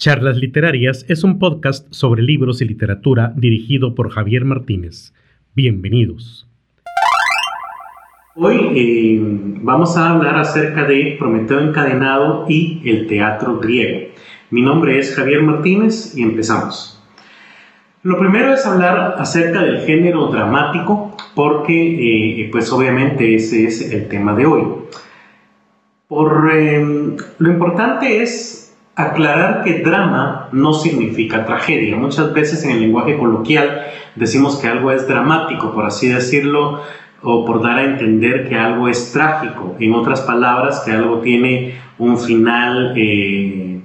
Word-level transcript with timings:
Charlas 0.00 0.38
Literarias 0.38 1.04
es 1.08 1.24
un 1.24 1.38
podcast 1.38 1.86
sobre 1.90 2.22
libros 2.22 2.62
y 2.62 2.64
literatura 2.64 3.34
dirigido 3.36 3.94
por 3.94 4.08
Javier 4.08 4.46
Martínez. 4.46 5.12
Bienvenidos. 5.54 6.48
Hoy 8.34 8.72
eh, 8.74 9.20
vamos 9.60 9.98
a 9.98 10.08
hablar 10.08 10.38
acerca 10.38 10.84
de 10.84 11.16
Prometeo 11.18 11.60
encadenado 11.60 12.46
y 12.48 12.80
el 12.88 13.08
teatro 13.08 13.58
griego. 13.60 14.08
Mi 14.48 14.62
nombre 14.62 14.98
es 14.98 15.14
Javier 15.14 15.42
Martínez 15.42 16.16
y 16.16 16.22
empezamos. 16.22 16.98
Lo 18.02 18.18
primero 18.18 18.54
es 18.54 18.64
hablar 18.64 19.16
acerca 19.18 19.60
del 19.60 19.80
género 19.80 20.28
dramático 20.28 21.14
porque 21.34 22.44
eh, 22.44 22.48
pues 22.50 22.72
obviamente 22.72 23.34
ese 23.34 23.66
es 23.66 23.92
el 23.92 24.08
tema 24.08 24.34
de 24.34 24.46
hoy. 24.46 24.62
Por, 26.08 26.50
eh, 26.54 26.82
lo 27.36 27.50
importante 27.52 28.22
es 28.22 28.59
aclarar 29.02 29.62
que 29.64 29.80
drama 29.80 30.48
no 30.52 30.72
significa 30.72 31.44
tragedia. 31.44 31.96
Muchas 31.96 32.32
veces 32.32 32.64
en 32.64 32.72
el 32.72 32.80
lenguaje 32.80 33.18
coloquial 33.18 33.82
decimos 34.16 34.58
que 34.58 34.68
algo 34.68 34.90
es 34.92 35.06
dramático, 35.06 35.72
por 35.72 35.84
así 35.86 36.08
decirlo, 36.08 36.82
o 37.22 37.44
por 37.44 37.62
dar 37.62 37.78
a 37.78 37.84
entender 37.84 38.48
que 38.48 38.56
algo 38.56 38.88
es 38.88 39.12
trágico. 39.12 39.76
En 39.78 39.94
otras 39.94 40.22
palabras, 40.22 40.82
que 40.84 40.92
algo 40.92 41.20
tiene 41.20 41.80
un 41.98 42.18
final 42.18 42.94
eh, 42.96 43.80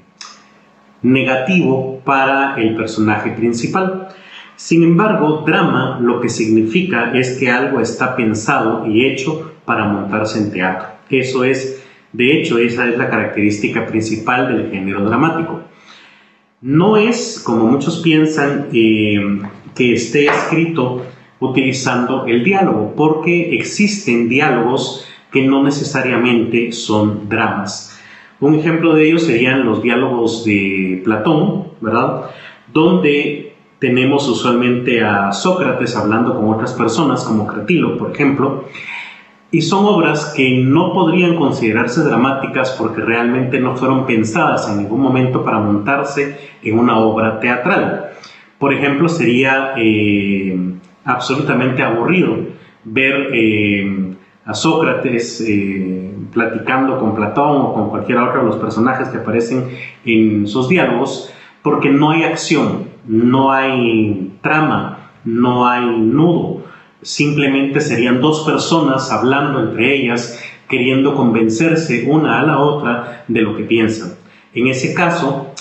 negativo 1.02 2.02
para 2.04 2.56
el 2.56 2.76
personaje 2.76 3.32
principal. 3.32 4.10
Sin 4.56 4.84
embargo, 4.84 5.44
drama 5.46 6.00
lo 6.02 6.22
que 6.22 6.30
significa 6.30 7.12
es 7.14 7.38
que 7.38 7.52
algo 7.52 7.82
está 7.82 8.16
pensado 8.16 8.86
y 8.88 9.06
hecho 9.06 9.52
para 9.66 9.86
montarse 9.86 10.40
en 10.40 10.52
teatro. 10.52 10.88
Eso 11.10 11.44
es 11.44 11.85
de 12.16 12.40
hecho, 12.40 12.58
esa 12.58 12.88
es 12.88 12.98
la 12.98 13.10
característica 13.10 13.86
principal 13.86 14.48
del 14.48 14.72
género 14.72 15.04
dramático. 15.04 15.64
No 16.62 16.96
es, 16.96 17.42
como 17.46 17.66
muchos 17.66 18.00
piensan, 18.00 18.68
eh, 18.72 19.20
que 19.76 19.94
esté 19.94 20.28
escrito 20.28 21.06
utilizando 21.42 22.26
el 22.26 22.44
diálogo, 22.46 22.94
porque 22.96 23.54
existen 23.56 24.30
diálogos 24.30 25.06
que 25.30 25.44
no 25.44 25.62
necesariamente 25.64 26.72
son 26.72 27.28
dramas. 27.28 28.00
Un 28.40 28.56
ejemplo 28.56 28.94
de 28.94 29.10
ello 29.10 29.20
serían 29.20 29.66
los 29.66 29.82
diálogos 29.82 30.46
de 30.46 31.02
Platón, 31.04 31.68
¿verdad? 31.82 32.30
Donde 32.72 33.56
tenemos 33.80 34.28
usualmente 34.30 35.04
a 35.04 35.34
Sócrates 35.34 35.98
hablando 35.98 36.34
con 36.36 36.50
otras 36.50 36.72
personas, 36.74 37.26
como 37.26 37.46
Cratilo, 37.46 37.98
por 37.98 38.12
ejemplo, 38.12 38.66
y 39.52 39.62
son 39.62 39.86
obras 39.86 40.34
que 40.36 40.58
no 40.58 40.92
podrían 40.94 41.36
considerarse 41.36 42.04
dramáticas 42.04 42.76
porque 42.78 43.02
realmente 43.02 43.60
no 43.60 43.76
fueron 43.76 44.06
pensadas 44.06 44.70
en 44.70 44.80
ningún 44.80 45.02
momento 45.02 45.44
para 45.44 45.60
montarse 45.60 46.38
en 46.62 46.80
una 46.80 46.98
obra 46.98 47.40
teatral. 47.40 48.12
Por 48.60 48.74
ejemplo, 48.74 49.08
sería 49.08 49.74
eh, 49.78 50.58
absolutamente 51.04 51.84
aburrido 51.84 52.38
ver 52.84 53.30
eh, 53.34 54.16
a 54.46 54.54
Sócrates 54.54 55.44
eh, 55.48 56.12
platicando 56.32 57.00
con 57.00 57.16
Platón 57.16 57.62
o 57.62 57.74
con 57.74 57.90
cualquier 57.90 58.18
otro 58.20 58.42
de 58.42 58.48
los 58.48 58.58
personajes 58.58 59.08
que 59.10 59.18
aparecen 59.18 59.70
en 60.06 60.48
sus 60.48 60.70
diálogos 60.70 61.32
porque 61.62 61.90
no 61.90 62.12
hay 62.12 62.24
acción, 62.24 62.90
no 63.08 63.52
hay 63.52 64.38
trama, 64.42 65.12
no 65.24 65.68
hay 65.68 65.86
nudo 65.86 66.64
simplemente 67.06 67.82
serían 67.82 68.20
dos 68.20 68.42
personas 68.42 69.12
hablando 69.12 69.60
entre 69.60 69.96
ellas, 69.96 70.44
queriendo 70.68 71.14
convencerse 71.14 72.08
una 72.10 72.40
a 72.40 72.44
la 72.44 72.60
otra 72.60 73.24
de 73.28 73.42
lo 73.42 73.56
que 73.56 73.64
piensan. 73.64 74.16
En 74.56 74.68
ese 74.68 74.96
caso, 74.96 75.54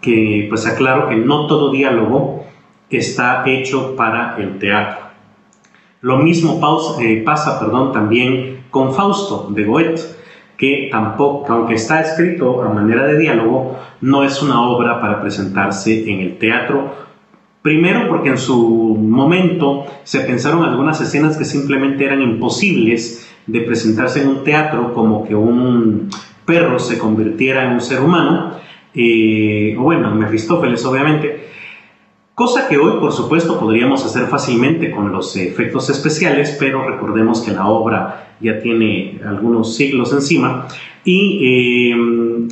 que 0.00 0.46
pues 0.48 0.66
aclaro 0.66 1.08
que 1.08 1.16
no 1.16 1.48
todo 1.48 1.72
diálogo 1.72 2.46
está 2.90 3.42
hecho 3.46 3.96
para 3.96 4.36
el 4.38 4.58
teatro. 4.60 5.04
Lo 6.00 6.18
mismo 6.18 6.60
eh, 7.00 7.22
pasa 7.24 7.58
perdón, 7.58 7.92
también 7.92 8.64
con 8.70 8.94
Fausto 8.94 9.48
de 9.50 9.64
Goethe, 9.64 10.02
que 10.56 10.88
tampoco, 10.92 11.52
aunque 11.52 11.74
está 11.74 12.00
escrito 12.00 12.62
a 12.62 12.68
manera 12.68 13.04
de 13.04 13.18
diálogo, 13.18 13.78
no 14.00 14.22
es 14.22 14.40
una 14.40 14.62
obra 14.62 15.00
para 15.00 15.20
presentarse 15.20 16.08
en 16.08 16.20
el 16.20 16.38
teatro 16.38 17.03
Primero 17.64 18.08
porque 18.10 18.28
en 18.28 18.36
su 18.36 18.58
momento 18.58 19.86
se 20.02 20.20
pensaron 20.20 20.64
algunas 20.64 21.00
escenas 21.00 21.38
que 21.38 21.46
simplemente 21.46 22.04
eran 22.04 22.20
imposibles 22.20 23.26
de 23.46 23.62
presentarse 23.62 24.20
en 24.20 24.28
un 24.28 24.44
teatro, 24.44 24.92
como 24.92 25.26
que 25.26 25.34
un 25.34 26.10
perro 26.44 26.78
se 26.78 26.98
convirtiera 26.98 27.64
en 27.64 27.72
un 27.72 27.80
ser 27.80 28.02
humano, 28.02 28.50
eh, 28.94 29.74
o 29.78 29.82
bueno, 29.82 30.14
Mefistófeles 30.14 30.84
obviamente, 30.84 31.48
cosa 32.34 32.68
que 32.68 32.76
hoy 32.76 33.00
por 33.00 33.12
supuesto 33.12 33.58
podríamos 33.58 34.04
hacer 34.04 34.26
fácilmente 34.26 34.90
con 34.90 35.10
los 35.10 35.34
efectos 35.34 35.88
especiales, 35.88 36.54
pero 36.60 36.86
recordemos 36.86 37.40
que 37.40 37.52
la 37.52 37.66
obra 37.66 38.36
ya 38.40 38.60
tiene 38.60 39.22
algunos 39.26 39.74
siglos 39.74 40.12
encima, 40.12 40.68
y 41.02 41.40
eh, 41.42 42.48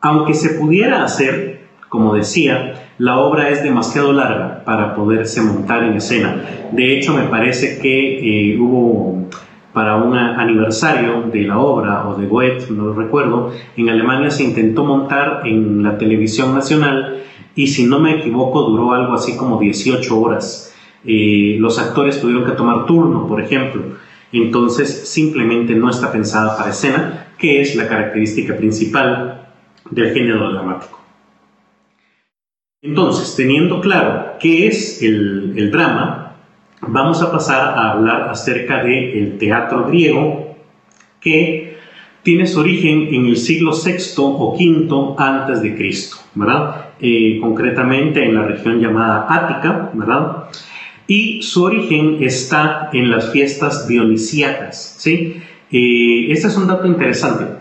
aunque 0.00 0.34
se 0.34 0.54
pudiera 0.54 1.04
hacer, 1.04 1.57
como 1.88 2.14
decía, 2.14 2.90
la 2.98 3.18
obra 3.18 3.48
es 3.50 3.62
demasiado 3.62 4.12
larga 4.12 4.64
para 4.64 4.94
poderse 4.94 5.40
montar 5.40 5.84
en 5.84 5.94
escena. 5.94 6.42
De 6.72 6.96
hecho, 6.96 7.14
me 7.14 7.24
parece 7.24 7.78
que 7.80 8.52
eh, 8.52 8.58
hubo 8.58 9.28
para 9.72 9.96
un 9.96 10.16
aniversario 10.16 11.22
de 11.32 11.42
la 11.42 11.58
obra 11.58 12.08
o 12.08 12.16
de 12.16 12.26
Goethe, 12.26 12.70
no 12.70 12.86
lo 12.86 12.94
recuerdo, 12.94 13.52
en 13.76 13.88
Alemania 13.88 14.30
se 14.30 14.42
intentó 14.42 14.84
montar 14.84 15.42
en 15.44 15.82
la 15.82 15.96
televisión 15.98 16.54
nacional 16.54 17.22
y 17.54 17.68
si 17.68 17.86
no 17.86 18.00
me 18.00 18.16
equivoco 18.16 18.62
duró 18.62 18.92
algo 18.92 19.14
así 19.14 19.36
como 19.36 19.60
18 19.60 20.20
horas. 20.20 20.74
Eh, 21.04 21.56
los 21.60 21.78
actores 21.78 22.20
tuvieron 22.20 22.44
que 22.44 22.52
tomar 22.52 22.86
turno, 22.86 23.26
por 23.26 23.40
ejemplo. 23.40 23.82
Entonces 24.32 25.08
simplemente 25.08 25.74
no 25.74 25.88
está 25.88 26.12
pensada 26.12 26.56
para 26.56 26.70
escena, 26.70 27.28
que 27.38 27.60
es 27.60 27.76
la 27.76 27.88
característica 27.88 28.56
principal 28.56 29.48
del 29.90 30.12
género 30.12 30.52
dramático. 30.52 31.00
Entonces, 32.80 33.34
teniendo 33.34 33.80
claro 33.80 34.34
qué 34.38 34.68
es 34.68 35.02
el, 35.02 35.68
drama, 35.72 36.36
vamos 36.80 37.20
a 37.22 37.32
pasar 37.32 37.76
a 37.76 37.90
hablar 37.90 38.28
acerca 38.28 38.84
del 38.84 39.36
teatro 39.36 39.88
griego 39.88 40.56
que 41.20 41.76
tiene 42.22 42.46
su 42.46 42.60
origen 42.60 43.12
en 43.12 43.26
el 43.26 43.36
siglo 43.36 43.72
VI 43.72 43.98
o 44.18 44.54
V 44.54 45.14
antes 45.18 45.60
de 45.60 45.74
Cristo, 45.74 46.18
¿verdad? 46.36 46.90
Eh, 47.00 47.38
concretamente 47.40 48.24
en 48.24 48.36
la 48.36 48.42
región 48.42 48.78
llamada 48.78 49.26
Ática, 49.28 49.90
¿verdad? 49.94 50.44
Y 51.08 51.42
su 51.42 51.64
origen 51.64 52.18
está 52.22 52.90
en 52.92 53.10
las 53.10 53.32
fiestas 53.32 53.88
dionisíacas, 53.88 54.94
¿sí? 54.98 55.42
Eh, 55.72 56.30
este 56.30 56.46
es 56.46 56.56
un 56.56 56.68
dato 56.68 56.86
interesante. 56.86 57.57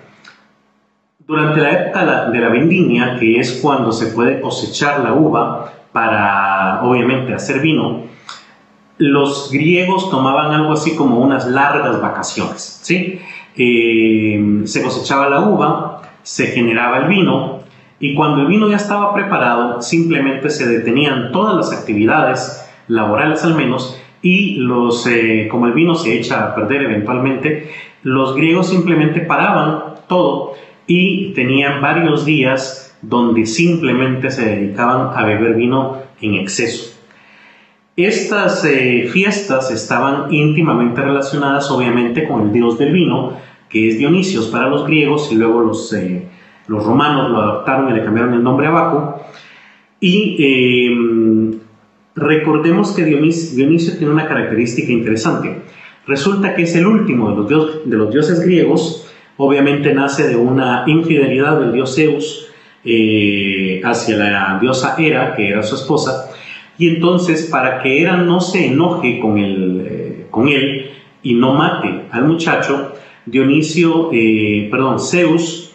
Durante 1.27 1.59
la 1.59 1.71
época 1.71 2.29
de 2.29 2.39
la 2.39 2.47
vendimia, 2.47 3.17
que 3.19 3.37
es 3.37 3.59
cuando 3.61 3.91
se 3.91 4.07
puede 4.07 4.39
cosechar 4.39 5.01
la 5.01 5.11
uva 5.11 5.73
para, 5.91 6.81
obviamente, 6.83 7.33
hacer 7.33 7.59
vino, 7.59 8.03
los 8.97 9.51
griegos 9.51 10.09
tomaban 10.09 10.53
algo 10.53 10.71
así 10.71 10.95
como 10.95 11.19
unas 11.19 11.45
largas 11.45 12.01
vacaciones. 12.01 12.79
¿sí? 12.81 13.19
Eh, 13.57 14.61
se 14.63 14.81
cosechaba 14.81 15.27
la 15.27 15.41
uva, 15.41 16.01
se 16.23 16.47
generaba 16.47 16.99
el 16.99 17.07
vino 17.09 17.59
y 17.99 18.15
cuando 18.15 18.43
el 18.43 18.47
vino 18.47 18.69
ya 18.69 18.77
estaba 18.77 19.13
preparado, 19.13 19.81
simplemente 19.81 20.49
se 20.49 20.65
detenían 20.65 21.33
todas 21.33 21.57
las 21.57 21.77
actividades 21.77 22.69
laborales 22.87 23.43
al 23.43 23.55
menos 23.55 24.01
y 24.21 24.55
los, 24.55 25.05
eh, 25.07 25.49
como 25.51 25.67
el 25.67 25.73
vino 25.73 25.93
se 25.93 26.17
echa 26.17 26.45
a 26.45 26.55
perder 26.55 26.83
eventualmente, 26.83 27.69
los 28.03 28.33
griegos 28.33 28.69
simplemente 28.69 29.19
paraban 29.21 29.95
todo 30.07 30.53
y 30.87 31.33
tenían 31.33 31.81
varios 31.81 32.25
días 32.25 32.97
donde 33.01 33.45
simplemente 33.45 34.31
se 34.31 34.45
dedicaban 34.45 35.17
a 35.17 35.25
beber 35.25 35.55
vino 35.55 36.01
en 36.21 36.35
exceso. 36.35 36.97
Estas 37.95 38.63
eh, 38.65 39.09
fiestas 39.11 39.71
estaban 39.71 40.33
íntimamente 40.33 41.01
relacionadas 41.01 41.69
obviamente 41.71 42.27
con 42.27 42.47
el 42.47 42.53
dios 42.53 42.77
del 42.77 42.93
vino, 42.93 43.37
que 43.69 43.89
es 43.89 43.97
Dionisios 43.97 44.47
para 44.47 44.69
los 44.69 44.85
griegos 44.85 45.29
y 45.31 45.35
luego 45.35 45.61
los, 45.61 45.91
eh, 45.93 46.27
los 46.67 46.85
romanos 46.85 47.31
lo 47.31 47.41
adoptaron 47.41 47.89
y 47.89 47.93
le 47.93 48.03
cambiaron 48.03 48.33
el 48.33 48.43
nombre 48.43 48.67
a 48.67 48.71
Baco. 48.71 49.21
Y 49.99 50.35
eh, 50.39 51.59
recordemos 52.15 52.91
que 52.91 53.03
Dionisio, 53.03 53.57
Dionisio 53.57 53.97
tiene 53.97 54.13
una 54.13 54.27
característica 54.27 54.91
interesante. 54.91 55.63
Resulta 56.05 56.53
que 56.53 56.63
es 56.63 56.75
el 56.75 56.85
último 56.85 57.31
de 57.31 57.55
los, 57.55 57.89
de 57.89 57.97
los 57.97 58.13
dioses 58.13 58.39
griegos 58.41 59.06
obviamente 59.37 59.93
nace 59.93 60.27
de 60.27 60.35
una 60.35 60.83
infidelidad 60.87 61.59
del 61.59 61.71
dios 61.71 61.95
Zeus 61.95 62.47
eh, 62.83 63.81
hacia 63.83 64.17
la 64.17 64.57
diosa 64.59 64.95
Hera, 64.97 65.35
que 65.35 65.49
era 65.49 65.63
su 65.63 65.75
esposa, 65.75 66.31
y 66.77 66.89
entonces 66.89 67.47
para 67.51 67.81
que 67.81 68.01
Hera 68.01 68.17
no 68.17 68.39
se 68.39 68.67
enoje 68.67 69.19
con, 69.19 69.37
eh, 69.37 70.25
él 70.49 70.91
y 71.23 71.33
no 71.33 71.53
mate 71.53 72.03
al 72.11 72.25
muchacho, 72.25 72.93
Dionisio, 73.25 74.09
eh, 74.13 74.69
perdón, 74.71 74.99
Zeus 74.99 75.73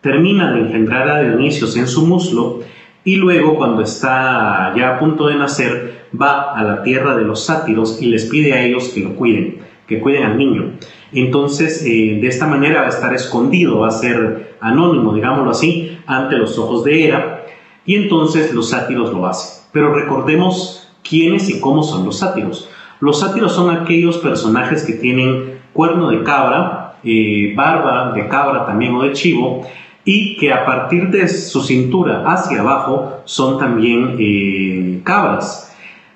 termina 0.00 0.52
de 0.52 0.60
engendrar 0.60 1.08
a 1.08 1.20
Dionisios 1.22 1.76
en 1.76 1.86
su 1.86 2.06
muslo 2.06 2.60
y 3.04 3.16
luego 3.16 3.56
cuando 3.56 3.82
está 3.82 4.72
ya 4.76 4.96
a 4.96 4.98
punto 4.98 5.28
de 5.28 5.34
nacer 5.34 6.06
va 6.18 6.52
a 6.54 6.62
la 6.62 6.82
tierra 6.82 7.16
de 7.16 7.24
los 7.24 7.44
sátiros 7.44 8.00
y 8.00 8.06
les 8.06 8.26
pide 8.26 8.52
a 8.54 8.62
ellos 8.62 8.90
que 8.94 9.00
lo 9.00 9.14
cuiden, 9.14 9.58
que 9.86 10.00
cuiden 10.00 10.24
al 10.24 10.38
niño. 10.38 10.72
Entonces, 11.12 11.82
eh, 11.84 12.18
de 12.20 12.28
esta 12.28 12.46
manera 12.46 12.82
va 12.82 12.86
a 12.86 12.90
estar 12.90 13.12
escondido, 13.14 13.80
va 13.80 13.88
a 13.88 13.92
ser 13.92 14.56
anónimo, 14.60 15.14
digámoslo 15.14 15.50
así, 15.50 15.98
ante 16.06 16.36
los 16.36 16.58
ojos 16.58 16.84
de 16.84 17.04
Hera, 17.04 17.46
y 17.84 17.96
entonces 17.96 18.52
los 18.52 18.70
sátiros 18.70 19.12
lo 19.12 19.26
hacen. 19.26 19.64
Pero 19.72 19.92
recordemos 19.92 20.88
quiénes 21.02 21.48
y 21.48 21.60
cómo 21.60 21.82
son 21.82 22.04
los 22.04 22.18
sátiros. 22.18 22.68
Los 23.00 23.20
sátiros 23.20 23.52
son 23.52 23.70
aquellos 23.74 24.18
personajes 24.18 24.84
que 24.84 24.92
tienen 24.92 25.60
cuerno 25.72 26.10
de 26.10 26.22
cabra, 26.22 26.98
eh, 27.02 27.54
barba 27.56 28.12
de 28.12 28.28
cabra 28.28 28.66
también 28.66 28.94
o 28.94 29.02
de 29.02 29.12
chivo, 29.12 29.62
y 30.04 30.36
que 30.36 30.52
a 30.52 30.64
partir 30.64 31.08
de 31.10 31.28
su 31.28 31.62
cintura 31.62 32.24
hacia 32.26 32.60
abajo 32.60 33.22
son 33.24 33.58
también 33.58 34.16
eh, 34.18 35.00
cabras. 35.04 35.69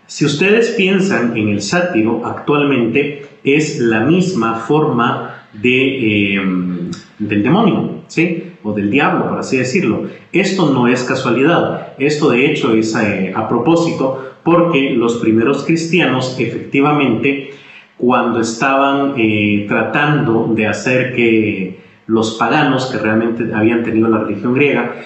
Si 0.06 0.24
ustedes 0.24 0.70
piensan 0.70 1.36
en 1.36 1.48
el 1.48 1.62
sátiro 1.62 2.26
actualmente 2.26 3.26
es 3.42 3.78
la 3.80 4.00
misma 4.00 4.56
forma 4.56 5.46
de, 5.52 6.34
em, 6.34 6.90
del 7.18 7.42
demonio, 7.42 8.02
¿sí? 8.08 8.54
o 8.62 8.72
del 8.72 8.90
diablo, 8.90 9.28
por 9.28 9.38
así 9.38 9.58
decirlo. 9.58 10.04
Esto 10.32 10.72
no 10.72 10.88
es 10.88 11.04
casualidad, 11.04 11.94
esto 11.98 12.30
de 12.30 12.50
hecho 12.50 12.74
es 12.74 12.94
eh, 12.96 13.32
a 13.34 13.46
propósito 13.48 14.32
porque 14.42 14.90
los 14.90 15.18
primeros 15.18 15.64
cristianos 15.64 16.36
efectivamente 16.38 17.50
cuando 17.96 18.40
estaban 18.40 19.14
eh, 19.16 19.66
tratando 19.68 20.52
de 20.54 20.66
hacer 20.66 21.14
que 21.14 21.78
los 22.06 22.34
paganos 22.34 22.86
que 22.86 22.98
realmente 22.98 23.44
habían 23.54 23.82
tenido 23.82 24.08
la 24.08 24.18
religión 24.18 24.54
griega, 24.54 24.96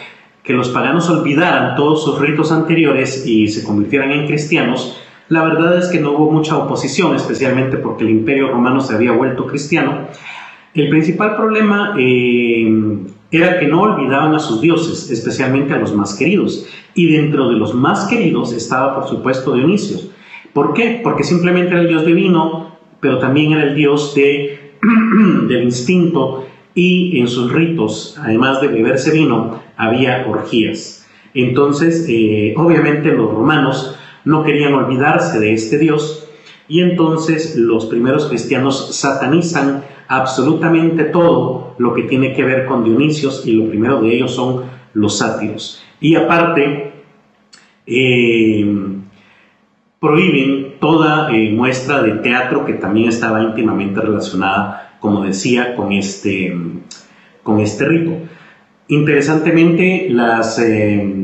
que 0.49 0.55
los 0.55 0.71
paganos 0.71 1.11
olvidaran 1.11 1.75
todos 1.77 2.03
sus 2.03 2.19
ritos 2.19 2.53
anteriores 2.53 3.27
y 3.27 3.49
se 3.49 3.62
convirtieran 3.62 4.12
en 4.12 4.27
cristianos, 4.27 4.99
la 5.29 5.45
verdad 5.45 5.77
es 5.77 5.89
que 5.89 6.00
no 6.00 6.12
hubo 6.12 6.33
mucha 6.33 6.56
oposición, 6.56 7.15
especialmente 7.15 7.77
porque 7.77 8.05
el 8.05 8.09
imperio 8.09 8.49
romano 8.49 8.81
se 8.81 8.95
había 8.95 9.12
vuelto 9.12 9.47
cristiano. 9.47 10.09
El 10.73 10.89
principal 10.89 11.37
problema 11.37 11.95
eh, 11.99 12.67
era 13.31 13.59
que 13.59 13.69
no 13.69 13.83
olvidaban 13.83 14.35
a 14.35 14.39
sus 14.39 14.62
dioses, 14.62 15.11
especialmente 15.11 15.75
a 15.75 15.79
los 15.79 15.95
más 15.95 16.15
queridos. 16.15 16.67
Y 16.95 17.12
dentro 17.12 17.50
de 17.50 17.56
los 17.56 17.75
más 17.75 18.06
queridos 18.06 18.55
estaba, 18.55 18.95
por 18.95 19.06
supuesto, 19.06 19.53
Dionisio. 19.53 19.99
¿Por 20.55 20.73
qué? 20.73 21.03
Porque 21.05 21.25
simplemente 21.25 21.73
era 21.73 21.83
el 21.83 21.89
dios 21.89 22.06
de 22.06 22.15
vino, 22.15 22.79
pero 23.00 23.19
también 23.19 23.53
era 23.53 23.65
el 23.65 23.75
dios 23.75 24.15
de, 24.15 24.73
del 25.47 25.65
instinto 25.65 26.47
y 26.75 27.21
en 27.21 27.29
sus 27.29 27.53
ritos, 27.53 28.17
además 28.19 28.62
de 28.62 28.69
beberse 28.69 29.11
vino, 29.11 29.68
había 29.79 30.27
orgías. 30.29 31.09
Entonces, 31.33 32.05
eh, 32.09 32.53
obviamente 32.57 33.13
los 33.13 33.31
romanos 33.31 33.97
no 34.25 34.45
querían 34.45 34.75
olvidarse 34.75 35.39
de 35.39 35.55
este 35.55 35.79
dios 35.79 36.29
y 36.69 36.83
entonces 36.83 37.57
los 37.57 37.87
primeros 37.87 38.27
cristianos 38.27 38.95
satanizan 38.95 39.85
absolutamente 40.09 41.05
todo 41.05 41.75
lo 41.79 41.95
que 41.95 42.03
tiene 42.03 42.35
que 42.35 42.45
ver 42.45 42.67
con 42.67 42.85
Dionisios 42.85 43.47
y 43.47 43.53
lo 43.53 43.69
primero 43.69 44.03
de 44.03 44.15
ellos 44.15 44.35
son 44.35 44.65
los 44.93 45.19
sátiros. 45.19 45.83
Y 46.01 46.17
aparte, 46.17 46.93
eh, 47.87 48.99
prohíben 50.01 50.79
toda 50.81 51.35
eh, 51.35 51.51
muestra 51.51 52.03
de 52.03 52.13
teatro 52.13 52.65
que 52.65 52.75
también 52.75 53.09
estaba 53.09 53.43
íntimamente 53.43 54.01
relacionada, 54.01 54.97
como 55.01 55.25
decía, 55.25 55.75
con 55.75 55.93
este, 55.93 56.57
con 57.43 57.61
este 57.61 57.85
rito. 57.85 58.13
Interesantemente, 58.88 60.08
las, 60.11 60.58
eh, 60.58 61.14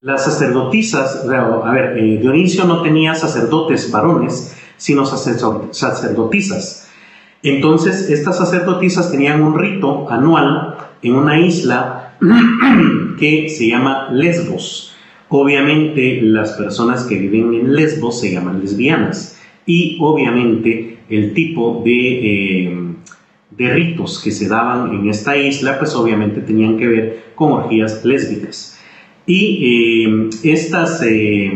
las 0.00 0.24
sacerdotisas, 0.24 1.24
a 1.28 1.72
ver, 1.72 2.20
Dionisio 2.20 2.64
no 2.64 2.82
tenía 2.82 3.14
sacerdotes 3.14 3.90
varones, 3.90 4.56
sino 4.76 5.04
sacerdotisas. 5.06 6.88
Entonces, 7.42 8.10
estas 8.10 8.38
sacerdotisas 8.38 9.10
tenían 9.12 9.42
un 9.42 9.56
rito 9.56 10.10
anual 10.10 10.76
en 11.02 11.14
una 11.14 11.38
isla 11.40 12.16
que 13.18 13.48
se 13.48 13.68
llama 13.68 14.08
Lesbos. 14.10 14.96
Obviamente, 15.28 16.20
las 16.22 16.52
personas 16.52 17.04
que 17.04 17.18
viven 17.18 17.54
en 17.54 17.74
Lesbos 17.74 18.20
se 18.20 18.32
llaman 18.32 18.60
lesbianas 18.60 19.38
y 19.66 19.98
obviamente 20.00 20.98
el 21.10 21.34
tipo 21.34 21.82
de, 21.84 22.64
eh, 22.64 22.87
de 23.50 23.72
ritos 23.72 24.20
que 24.22 24.30
se 24.30 24.48
daban 24.48 24.92
en 24.92 25.08
esta 25.08 25.36
isla, 25.36 25.78
pues 25.78 25.94
obviamente 25.94 26.40
tenían 26.40 26.76
que 26.76 26.86
ver 26.86 27.24
con 27.34 27.52
orgías 27.52 28.04
lésbicas. 28.04 28.78
Y 29.26 30.06
eh, 30.06 30.30
estas 30.42 31.02
eh, 31.02 31.52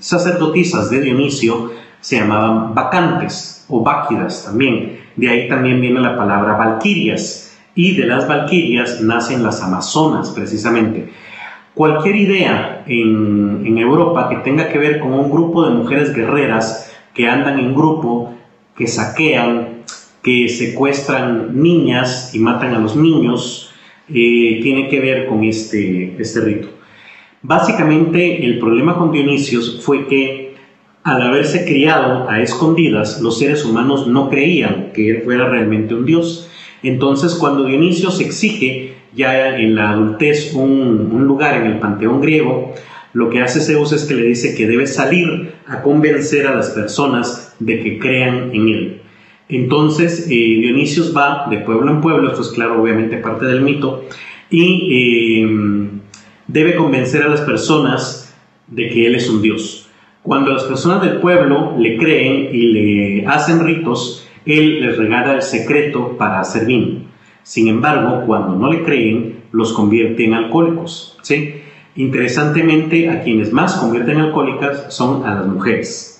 sacerdotisas 0.00 0.90
de 0.90 1.00
Dionisio 1.00 1.70
se 2.00 2.18
llamaban 2.18 2.74
vacantes 2.74 3.64
o 3.68 3.82
báquidas 3.82 4.44
también. 4.44 5.00
De 5.16 5.28
ahí 5.28 5.48
también 5.48 5.80
viene 5.80 6.00
la 6.00 6.16
palabra 6.16 6.56
valquirias 6.56 7.56
y 7.74 7.96
de 7.96 8.06
las 8.06 8.26
valquirias 8.28 9.00
nacen 9.00 9.42
las 9.42 9.62
amazonas 9.62 10.30
precisamente. 10.30 11.12
Cualquier 11.72 12.16
idea 12.16 12.84
en, 12.86 13.62
en 13.64 13.78
Europa 13.78 14.28
que 14.28 14.36
tenga 14.36 14.68
que 14.68 14.78
ver 14.78 15.00
con 15.00 15.12
un 15.12 15.30
grupo 15.30 15.64
de 15.68 15.74
mujeres 15.74 16.14
guerreras 16.14 16.92
que 17.12 17.28
andan 17.28 17.58
en 17.58 17.74
grupo, 17.74 18.34
que 18.76 18.86
saquean, 18.86 19.73
que 20.24 20.48
secuestran 20.48 21.62
niñas 21.62 22.34
y 22.34 22.40
matan 22.40 22.74
a 22.74 22.80
los 22.80 22.96
niños, 22.96 23.70
eh, 24.08 24.58
tiene 24.62 24.88
que 24.88 24.98
ver 24.98 25.26
con 25.26 25.44
este, 25.44 26.16
este 26.18 26.40
rito. 26.40 26.68
Básicamente 27.42 28.44
el 28.44 28.58
problema 28.58 28.96
con 28.96 29.12
Dionisios 29.12 29.82
fue 29.84 30.06
que 30.06 30.54
al 31.02 31.20
haberse 31.20 31.66
criado 31.66 32.28
a 32.30 32.40
escondidas, 32.40 33.20
los 33.20 33.38
seres 33.38 33.66
humanos 33.66 34.06
no 34.06 34.30
creían 34.30 34.92
que 34.94 35.10
él 35.10 35.22
fuera 35.22 35.46
realmente 35.46 35.94
un 35.94 36.06
dios. 36.06 36.48
Entonces, 36.82 37.34
cuando 37.34 37.66
Dionisio 37.66 38.08
exige 38.18 38.94
ya 39.14 39.58
en 39.58 39.74
la 39.74 39.90
adultez 39.90 40.54
un, 40.54 41.26
lugar 41.26 41.60
en 41.60 41.66
el 41.66 41.78
panteón 41.78 42.22
griego, 42.22 42.72
lo 43.12 43.28
que 43.28 43.42
hace 43.42 43.60
Zeus 43.60 43.92
es 43.92 44.04
que 44.04 44.14
le 44.14 44.24
dice 44.24 44.54
que 44.54 44.66
debe 44.66 44.86
salir 44.86 45.52
a 45.66 45.82
convencer 45.82 46.46
a 46.46 46.54
las 46.54 46.70
personas 46.70 47.54
de 47.58 47.80
que 47.80 47.98
crean 47.98 48.50
en 48.54 48.68
él. 48.68 49.00
Entonces, 49.48 50.26
eh, 50.30 50.34
Dionisio 50.34 51.12
va 51.12 51.46
de 51.50 51.58
pueblo 51.58 51.90
en 51.90 52.00
pueblo, 52.00 52.28
esto 52.28 52.42
es 52.42 52.48
claro, 52.48 52.82
obviamente 52.82 53.18
parte 53.18 53.46
del 53.46 53.60
mito, 53.60 54.04
y 54.50 54.88
eh, 54.90 55.90
debe 56.46 56.76
convencer 56.76 57.22
a 57.22 57.28
las 57.28 57.42
personas 57.42 58.34
de 58.68 58.88
que 58.88 59.06
él 59.06 59.14
es 59.14 59.28
un 59.28 59.42
dios. 59.42 59.88
Cuando 60.22 60.52
las 60.52 60.64
personas 60.64 61.02
del 61.02 61.18
pueblo 61.20 61.76
le 61.78 61.98
creen 61.98 62.48
y 62.54 62.66
le 62.72 63.26
hacen 63.26 63.64
ritos, 63.64 64.26
él 64.46 64.80
les 64.80 64.96
regala 64.96 65.34
el 65.34 65.42
secreto 65.42 66.16
para 66.16 66.40
hacer 66.40 66.64
vino. 66.66 67.02
Sin 67.42 67.68
embargo, 67.68 68.24
cuando 68.26 68.56
no 68.56 68.72
le 68.72 68.82
creen, 68.82 69.42
los 69.52 69.74
convierte 69.74 70.24
en 70.24 70.32
alcohólicos. 70.32 71.18
Interesantemente, 71.96 73.10
a 73.10 73.22
quienes 73.22 73.52
más 73.52 73.74
convierten 73.76 74.16
en 74.16 74.22
alcohólicas 74.22 74.86
son 74.94 75.26
a 75.26 75.34
las 75.34 75.46
mujeres. 75.46 76.13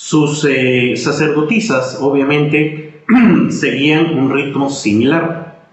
Sus 0.00 0.46
eh, 0.48 0.94
sacerdotisas, 0.96 1.98
obviamente, 2.00 3.02
seguían 3.50 4.16
un 4.16 4.30
ritmo 4.32 4.70
similar. 4.70 5.64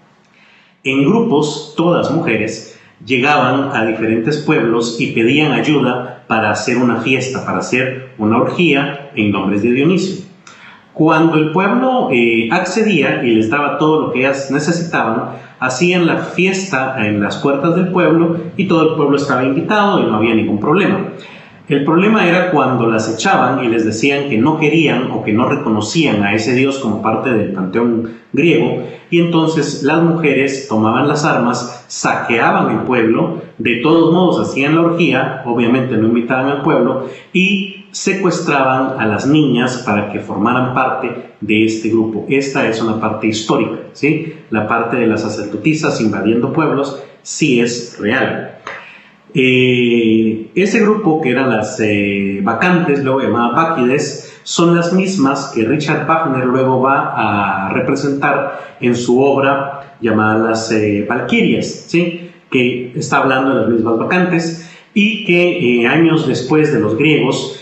En 0.82 1.04
grupos, 1.04 1.74
todas 1.76 2.10
mujeres, 2.10 2.76
llegaban 3.06 3.70
a 3.72 3.86
diferentes 3.86 4.38
pueblos 4.38 4.96
y 4.98 5.12
pedían 5.12 5.52
ayuda 5.52 6.24
para 6.26 6.50
hacer 6.50 6.76
una 6.78 7.02
fiesta, 7.02 7.46
para 7.46 7.58
hacer 7.58 8.14
una 8.18 8.38
orgía 8.38 9.12
en 9.14 9.30
nombres 9.30 9.62
de 9.62 9.70
Dionisio. 9.70 10.24
Cuando 10.92 11.36
el 11.36 11.52
pueblo 11.52 12.08
eh, 12.10 12.48
accedía 12.50 13.22
y 13.22 13.32
les 13.32 13.48
daba 13.48 13.78
todo 13.78 14.08
lo 14.08 14.12
que 14.12 14.18
ellas 14.18 14.50
necesitaban, 14.50 15.36
hacían 15.60 16.04
la 16.04 16.16
fiesta 16.16 16.96
en 17.06 17.20
las 17.20 17.36
puertas 17.36 17.76
del 17.76 17.92
pueblo 17.92 18.38
y 18.56 18.66
todo 18.66 18.90
el 18.90 18.96
pueblo 18.96 19.18
estaba 19.18 19.44
invitado 19.44 20.00
y 20.00 20.06
no 20.06 20.16
había 20.16 20.34
ningún 20.34 20.58
problema. 20.58 21.12
El 21.68 21.84
problema 21.84 22.28
era 22.28 22.52
cuando 22.52 22.86
las 22.86 23.12
echaban 23.12 23.64
y 23.64 23.68
les 23.68 23.84
decían 23.84 24.28
que 24.28 24.38
no 24.38 24.58
querían 24.60 25.10
o 25.10 25.24
que 25.24 25.32
no 25.32 25.48
reconocían 25.48 26.22
a 26.22 26.32
ese 26.32 26.54
dios 26.54 26.78
como 26.78 27.02
parte 27.02 27.30
del 27.30 27.52
panteón 27.52 28.18
griego 28.32 28.84
y 29.10 29.20
entonces 29.20 29.82
las 29.82 30.00
mujeres 30.00 30.68
tomaban 30.68 31.08
las 31.08 31.24
armas, 31.24 31.84
saqueaban 31.88 32.70
el 32.70 32.84
pueblo, 32.84 33.42
de 33.58 33.76
todos 33.82 34.12
modos 34.12 34.48
hacían 34.48 34.76
la 34.76 34.82
orgía, 34.82 35.42
obviamente 35.44 35.96
no 35.96 36.06
invitaban 36.06 36.48
al 36.48 36.62
pueblo 36.62 37.08
y 37.32 37.86
secuestraban 37.90 39.00
a 39.00 39.06
las 39.06 39.26
niñas 39.26 39.82
para 39.86 40.12
que 40.12 40.20
formaran 40.20 40.72
parte 40.72 41.32
de 41.40 41.64
este 41.64 41.88
grupo. 41.88 42.26
Esta 42.28 42.68
es 42.68 42.80
una 42.80 43.00
parte 43.00 43.26
histórica, 43.26 43.78
¿sí? 43.92 44.34
La 44.50 44.68
parte 44.68 44.98
de 44.98 45.06
las 45.06 45.22
sacerdotisas 45.22 46.00
invadiendo 46.00 46.52
pueblos 46.52 47.02
sí 47.22 47.60
es 47.60 47.96
real. 47.98 48.55
Eh, 49.38 50.50
ese 50.54 50.80
grupo, 50.80 51.20
que 51.20 51.30
eran 51.30 51.50
las 51.50 51.78
eh, 51.80 52.40
vacantes, 52.42 53.04
luego 53.04 53.20
llamaba 53.20 53.52
Báquides, 53.52 54.40
son 54.44 54.74
las 54.74 54.94
mismas 54.94 55.52
que 55.54 55.62
Richard 55.62 56.06
Wagner 56.06 56.46
luego 56.46 56.80
va 56.80 57.12
a 57.14 57.68
representar 57.68 58.76
en 58.80 58.96
su 58.96 59.20
obra 59.20 59.98
llamada 60.00 60.38
Las 60.38 60.72
eh, 60.72 61.04
Valquirias, 61.06 61.66
¿sí? 61.86 62.30
que 62.50 62.92
está 62.96 63.18
hablando 63.18 63.50
de 63.50 63.60
las 63.60 63.68
mismas 63.68 63.98
vacantes 63.98 64.70
y 64.94 65.26
que 65.26 65.82
eh, 65.82 65.86
años 65.86 66.26
después 66.26 66.72
de 66.72 66.80
los 66.80 66.96
griegos 66.96 67.60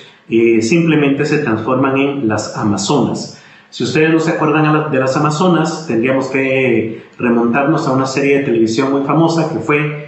simplemente 0.60 1.26
se 1.26 1.38
transforman 1.38 1.98
en 1.98 2.28
las 2.28 2.56
Amazonas. 2.56 3.42
Si 3.70 3.82
ustedes 3.82 4.12
no 4.12 4.20
se 4.20 4.30
acuerdan 4.30 4.92
de 4.92 4.98
las 5.00 5.16
Amazonas, 5.16 5.86
tendríamos 5.88 6.28
que 6.28 7.02
remontarnos 7.18 7.88
a 7.88 7.92
una 7.92 8.06
serie 8.06 8.38
de 8.38 8.44
televisión 8.44 8.92
muy 8.92 9.02
famosa 9.02 9.52
que 9.52 9.58
fue 9.58 10.04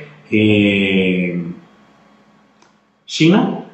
China, 3.06 3.64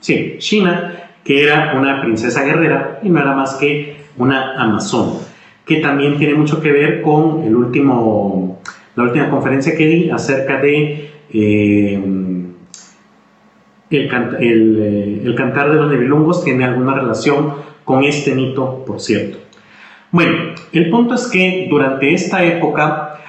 sí, 0.00 0.36
China, 0.38 0.92
que 1.24 1.44
era 1.44 1.74
una 1.78 2.02
princesa 2.02 2.44
guerrera 2.44 3.00
y 3.02 3.08
no 3.08 3.20
era 3.20 3.32
más 3.32 3.54
que 3.54 3.96
una 4.16 4.60
amazona, 4.60 5.20
que 5.64 5.76
también 5.76 6.18
tiene 6.18 6.34
mucho 6.34 6.60
que 6.60 6.72
ver 6.72 7.02
con 7.02 7.44
el 7.44 7.54
último, 7.54 8.60
la 8.96 9.04
última 9.04 9.30
conferencia 9.30 9.76
que 9.76 9.86
di 9.86 10.10
acerca 10.10 10.60
de 10.60 11.10
eh, 11.32 12.02
eh, 13.90 14.08
el, 15.24 15.34
cantar 15.36 15.70
de 15.70 15.76
los 15.76 15.90
nebilungos, 15.90 16.44
tiene 16.44 16.64
alguna 16.64 16.94
relación 16.94 17.54
con 17.84 18.04
este 18.04 18.34
mito, 18.34 18.84
por 18.84 19.00
cierto. 19.00 19.38
Bueno, 20.12 20.54
el 20.72 20.90
punto 20.90 21.14
es 21.14 21.26
que 21.28 21.66
durante 21.68 22.12
esta 22.12 22.44
época, 22.44 23.20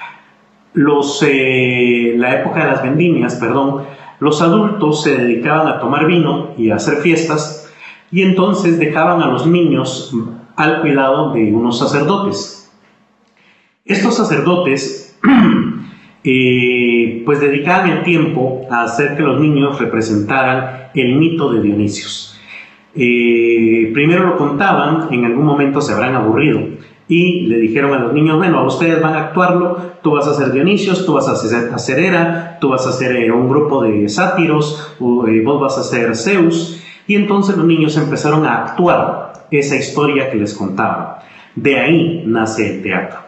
los, 0.74 1.24
eh, 1.26 2.14
la 2.16 2.40
época 2.40 2.64
de 2.64 2.70
las 2.72 2.82
vendimias, 2.82 3.36
perdón, 3.36 3.84
los 4.22 4.40
adultos 4.40 5.02
se 5.02 5.16
dedicaban 5.16 5.66
a 5.66 5.80
tomar 5.80 6.06
vino 6.06 6.54
y 6.56 6.70
a 6.70 6.76
hacer 6.76 6.98
fiestas 6.98 7.68
y 8.12 8.22
entonces 8.22 8.78
dejaban 8.78 9.20
a 9.20 9.26
los 9.26 9.48
niños 9.48 10.14
al 10.54 10.80
cuidado 10.80 11.32
de 11.32 11.52
unos 11.52 11.80
sacerdotes. 11.80 12.72
Estos 13.84 14.16
sacerdotes 14.16 15.18
eh, 16.24 17.22
pues 17.26 17.40
dedicaban 17.40 17.90
el 17.90 18.04
tiempo 18.04 18.60
a 18.70 18.84
hacer 18.84 19.16
que 19.16 19.24
los 19.24 19.40
niños 19.40 19.80
representaran 19.80 20.90
el 20.94 21.16
mito 21.16 21.52
de 21.52 21.60
Dionisios. 21.60 22.40
Eh, 22.94 23.90
primero 23.92 24.24
lo 24.24 24.36
contaban, 24.36 25.12
en 25.12 25.24
algún 25.24 25.46
momento 25.46 25.80
se 25.80 25.94
habrán 25.94 26.14
aburrido 26.14 26.60
y 27.12 27.42
le 27.42 27.58
dijeron 27.58 27.92
a 27.92 27.98
los 27.98 28.14
niños, 28.14 28.38
bueno, 28.38 28.64
ustedes 28.64 29.02
van 29.02 29.14
a 29.14 29.24
actuarlo, 29.24 29.76
tú 30.02 30.12
vas 30.12 30.26
a 30.26 30.32
ser 30.32 30.50
Dionisios, 30.50 31.04
tú 31.04 31.12
vas 31.12 31.28
a 31.28 31.36
ser, 31.36 31.70
a 31.70 32.00
Hera, 32.00 32.56
tú 32.58 32.70
vas 32.70 32.86
a 32.86 32.92
ser 32.92 33.14
eh, 33.16 33.30
un 33.30 33.50
grupo 33.50 33.82
de 33.82 34.08
sátiros, 34.08 34.96
eh, 34.98 35.42
vos 35.44 35.60
vas 35.60 35.76
a 35.76 35.82
ser 35.82 36.16
Zeus. 36.16 36.82
Y 37.06 37.16
entonces 37.16 37.58
los 37.58 37.66
niños 37.66 37.98
empezaron 37.98 38.46
a 38.46 38.64
actuar 38.64 39.46
esa 39.50 39.76
historia 39.76 40.30
que 40.30 40.38
les 40.38 40.54
contaban. 40.54 41.16
De 41.54 41.78
ahí 41.78 42.22
nace 42.24 42.76
el 42.76 42.82
teatro. 42.82 43.18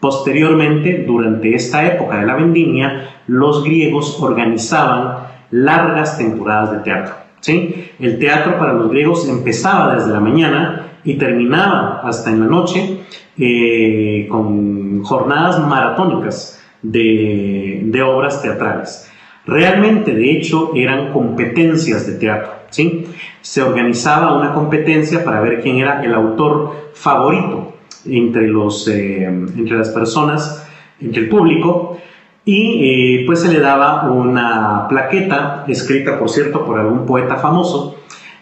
Posteriormente, 0.00 1.04
durante 1.06 1.54
esta 1.54 1.86
época 1.86 2.18
de 2.18 2.26
la 2.26 2.34
vendimia, 2.34 3.10
los 3.28 3.62
griegos 3.62 4.20
organizaban 4.20 5.28
largas 5.52 6.18
temporadas 6.18 6.72
de 6.72 6.78
teatro. 6.78 7.14
¿sí? 7.38 7.92
El 8.00 8.18
teatro 8.18 8.58
para 8.58 8.72
los 8.72 8.90
griegos 8.90 9.28
empezaba 9.28 9.94
desde 9.94 10.10
la 10.10 10.18
mañana 10.18 10.90
y 11.04 11.14
terminaba 11.14 12.00
hasta 12.04 12.30
en 12.30 12.40
la 12.40 12.46
noche 12.46 13.00
eh, 13.38 14.26
con 14.28 15.02
jornadas 15.02 15.58
maratónicas 15.66 16.60
de, 16.82 18.02
obras 18.02 18.42
teatrales. 18.42 19.10
Realmente, 19.46 20.14
de 20.14 20.32
hecho, 20.32 20.72
eran 20.74 21.12
competencias 21.12 22.06
de 22.06 22.14
teatro. 22.14 22.52
¿sí? 22.70 23.06
Se 23.40 23.62
organizaba 23.62 24.36
una 24.36 24.52
competencia 24.52 25.24
para 25.24 25.40
ver 25.40 25.60
quién 25.60 25.78
era 25.78 26.02
el 26.04 26.14
autor 26.14 26.90
favorito 26.94 27.74
entre, 28.06 28.48
los, 28.48 28.86
eh, 28.88 29.24
entre 29.24 29.76
las 29.76 29.90
personas, 29.90 30.66
entre 31.00 31.22
el 31.22 31.28
público, 31.28 31.98
y 32.44 33.20
eh, 33.20 33.24
pues 33.26 33.42
se 33.42 33.52
le 33.52 33.60
daba 33.60 34.10
una 34.10 34.88
plaqueta, 34.88 35.64
escrita 35.68 36.18
por 36.18 36.30
cierto 36.30 36.64
por 36.64 36.78
algún 36.78 37.06
poeta 37.06 37.36
famoso, 37.36 37.96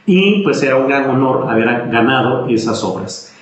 y 0.06 0.42
pues 0.42 0.62
era 0.62 0.76
un 0.76 0.88
gran 0.88 1.10
honor 1.10 1.46
haber 1.50 1.90
ganado 1.90 2.48
esas 2.48 2.82
obras. 2.82 3.34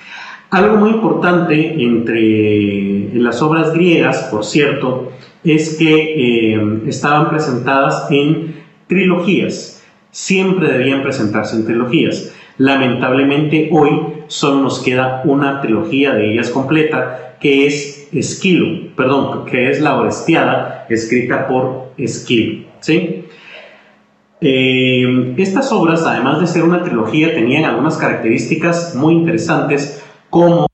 Algo 0.50 0.76
muy 0.76 0.90
importante 0.90 1.82
entre 1.82 3.10
las 3.14 3.42
obras 3.42 3.72
griegas, 3.72 4.28
por 4.30 4.44
cierto, 4.44 5.12
es 5.42 5.76
que 5.76 6.54
eh, 6.54 6.80
estaban 6.86 7.30
presentadas 7.30 8.06
en 8.10 8.64
trilogías. 8.86 9.84
Siempre 10.10 10.72
debían 10.72 11.02
presentarse 11.02 11.56
en 11.56 11.64
trilogías. 11.64 12.32
Lamentablemente 12.58 13.68
hoy 13.72 13.90
solo 14.28 14.62
nos 14.62 14.78
queda 14.80 15.22
una 15.24 15.60
trilogía 15.60 16.14
de 16.14 16.32
ellas 16.32 16.50
completa, 16.50 17.36
que 17.40 17.66
es 17.66 18.08
Esquilo, 18.12 18.94
perdón, 18.96 19.44
que 19.44 19.68
es 19.68 19.80
la 19.80 19.98
Orestiada, 19.98 20.86
escrita 20.88 21.48
por 21.48 21.90
Esquilo. 21.98 22.66
¿sí? 22.80 23.24
Eh, 24.40 25.34
estas 25.36 25.72
obras, 25.72 26.04
además 26.06 26.40
de 26.40 26.46
ser 26.46 26.62
una 26.62 26.82
trilogía, 26.82 27.34
tenían 27.34 27.64
algunas 27.64 27.96
características 27.96 28.94
muy 28.94 29.14
interesantes, 29.14 30.05
como 30.36 30.66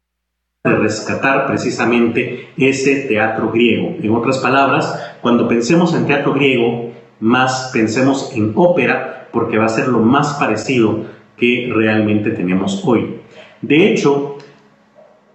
de 0.64 0.74
rescatar 0.74 1.46
precisamente 1.46 2.48
ese 2.56 3.02
teatro 3.02 3.52
griego. 3.52 3.94
En 4.02 4.12
otras 4.12 4.38
palabras, 4.38 5.14
cuando 5.20 5.46
pensemos 5.46 5.94
en 5.94 6.08
teatro 6.08 6.34
griego, 6.34 6.90
más 7.20 7.70
pensemos 7.72 8.32
en 8.34 8.54
ópera, 8.56 9.28
porque 9.32 9.58
va 9.58 9.66
a 9.66 9.68
ser 9.68 9.86
lo 9.86 10.00
más 10.00 10.34
parecido 10.34 11.04
que 11.36 11.70
realmente 11.72 12.32
tenemos 12.32 12.82
hoy. 12.84 13.20
De 13.60 13.88
hecho, 13.88 14.38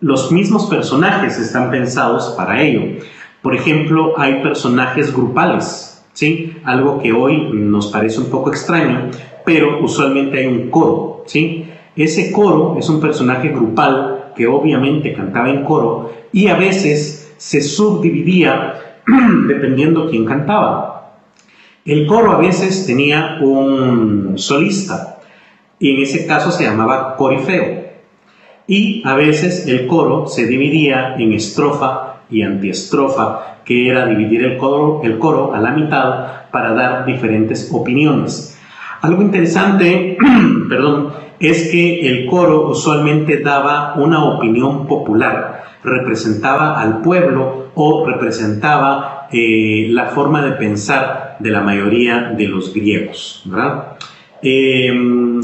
los 0.01 0.29
mismos 0.33 0.65
personajes 0.65 1.39
están 1.39 1.71
pensados 1.71 2.33
para 2.35 2.61
ello. 2.61 3.01
Por 3.41 3.55
ejemplo, 3.55 4.19
hay 4.19 4.43
personajes 4.43 5.15
grupales, 5.15 6.05
¿sí? 6.11 6.57
Algo 6.65 6.99
que 6.99 7.13
hoy 7.13 7.49
nos 7.53 7.87
parece 7.93 8.19
un 8.19 8.29
poco 8.29 8.49
extraño, 8.49 9.09
pero 9.45 9.81
usualmente 9.81 10.39
hay 10.39 10.47
un 10.47 10.69
coro, 10.69 11.23
¿sí? 11.27 11.69
Ese 11.97 12.31
coro 12.31 12.75
es 12.77 12.89
un 12.89 13.01
personaje 13.01 13.49
grupal 13.49 14.16
que 14.37 14.47
obviamente 14.47 15.13
cantaba 15.13 15.49
en 15.49 15.63
coro 15.63 16.13
y 16.31 16.47
a 16.47 16.55
veces 16.55 17.33
se 17.37 17.61
subdividía 17.61 19.01
dependiendo 19.47 20.09
quién 20.09 20.25
cantaba. 20.25 21.17
El 21.83 22.05
coro 22.05 22.31
a 22.31 22.37
veces 22.37 22.85
tenía 22.85 23.39
un 23.41 24.33
solista 24.37 25.19
y 25.79 25.95
en 25.95 26.01
ese 26.01 26.27
caso 26.27 26.51
se 26.51 26.65
llamaba 26.65 27.15
corifeo. 27.15 27.87
Y 28.67 29.01
a 29.05 29.15
veces 29.15 29.65
el 29.67 29.87
coro 29.87 30.27
se 30.27 30.45
dividía 30.45 31.15
en 31.17 31.33
estrofa 31.33 32.23
y 32.29 32.41
antiestrofa 32.41 33.59
que 33.63 33.89
era 33.89 34.05
dividir 34.05 34.43
el 34.43 34.57
coro, 34.57 35.01
el 35.03 35.17
coro 35.17 35.53
a 35.53 35.59
la 35.59 35.71
mitad 35.71 36.49
para 36.51 36.73
dar 36.73 37.05
diferentes 37.05 37.69
opiniones. 37.73 38.57
Algo 39.01 39.21
interesante, 39.21 40.17
perdón, 40.69 41.13
es 41.39 41.69
que 41.69 42.07
el 42.07 42.25
coro 42.25 42.69
usualmente 42.69 43.37
daba 43.37 43.95
una 43.95 44.25
opinión 44.25 44.87
popular, 44.87 45.63
representaba 45.83 46.81
al 46.81 47.01
pueblo 47.01 47.67
o 47.75 48.05
representaba 48.05 49.27
eh, 49.31 49.87
la 49.89 50.07
forma 50.07 50.43
de 50.43 50.53
pensar 50.53 51.37
de 51.39 51.49
la 51.51 51.61
mayoría 51.61 52.33
de 52.37 52.47
los 52.47 52.73
griegos. 52.73 53.43
¿verdad? 53.45 53.97
Em, 54.41 55.41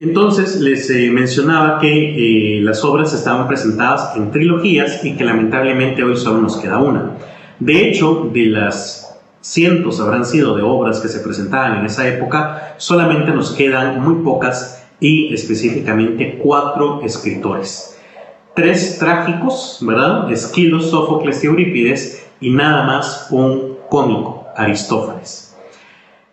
entonces 0.00 0.60
les 0.60 0.88
eh, 0.90 1.10
mencionaba 1.10 1.78
que 1.80 1.88
eh, 1.88 2.60
las 2.62 2.84
obras 2.84 3.12
estaban 3.12 3.48
presentadas 3.48 4.16
en 4.16 4.30
trilogías 4.30 5.04
y 5.04 5.16
que 5.16 5.24
lamentablemente 5.24 6.04
hoy 6.04 6.16
solo 6.16 6.40
nos 6.40 6.56
queda 6.58 6.78
una. 6.78 7.16
De 7.58 7.88
hecho, 7.88 8.30
de 8.32 8.46
las 8.46 9.07
cientos 9.40 10.00
habrán 10.00 10.24
sido 10.24 10.56
de 10.56 10.62
obras 10.62 11.00
que 11.00 11.08
se 11.08 11.20
presentaban 11.20 11.78
en 11.78 11.86
esa 11.86 12.06
época, 12.08 12.74
solamente 12.78 13.32
nos 13.32 13.52
quedan 13.52 14.02
muy 14.02 14.22
pocas 14.22 14.86
y 15.00 15.32
específicamente 15.32 16.38
cuatro 16.42 17.02
escritores. 17.02 17.98
Tres 18.54 18.98
trágicos, 18.98 19.78
¿verdad? 19.82 20.30
Esquilo, 20.32 20.80
Sófocles 20.80 21.42
y 21.44 21.46
Eurípides 21.46 22.26
y 22.40 22.50
nada 22.50 22.84
más 22.84 23.28
un 23.30 23.76
cómico, 23.88 24.46
Aristófanes. 24.56 25.56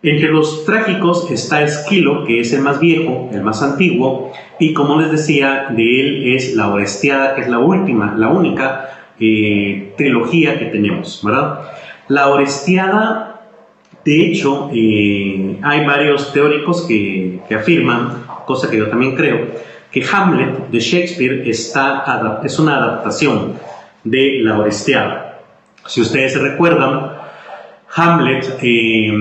Entre 0.02 0.28
los 0.28 0.64
trágicos 0.64 1.30
está 1.30 1.62
Esquilo, 1.62 2.24
que 2.24 2.40
es 2.40 2.52
el 2.52 2.62
más 2.62 2.78
viejo, 2.80 3.30
el 3.32 3.42
más 3.42 3.62
antiguo, 3.62 4.30
y 4.58 4.72
como 4.72 5.00
les 5.00 5.10
decía, 5.10 5.68
de 5.70 6.00
él 6.00 6.34
es 6.34 6.54
la 6.54 6.72
Orestiada, 6.72 7.34
que 7.34 7.42
es 7.42 7.48
la 7.48 7.58
última, 7.58 8.14
la 8.16 8.28
única 8.28 9.12
eh, 9.18 9.94
trilogía 9.96 10.58
que 10.58 10.66
tenemos, 10.66 11.22
¿verdad? 11.24 11.60
La 12.08 12.28
Orestiada, 12.28 13.40
de 14.04 14.26
hecho, 14.26 14.70
eh, 14.72 15.58
hay 15.62 15.84
varios 15.84 16.32
teóricos 16.32 16.82
que, 16.82 17.40
afirman, 17.54 18.24
cosa 18.46 18.70
que 18.70 18.78
yo 18.78 18.88
también 18.88 19.16
creo, 19.16 19.48
que 19.90 20.04
Hamlet 20.12 20.68
de 20.68 20.78
Shakespeare 20.78 21.48
está, 21.48 22.40
es 22.44 22.58
una 22.58 22.76
adaptación 22.76 23.54
de 24.04 24.40
la 24.42 24.58
Orestiada. 24.58 25.42
Si 25.86 26.00
ustedes 26.00 26.32
se 26.32 26.38
recuerdan, 26.38 27.12
Hamlet... 27.94 28.58
Eh, 28.62 29.12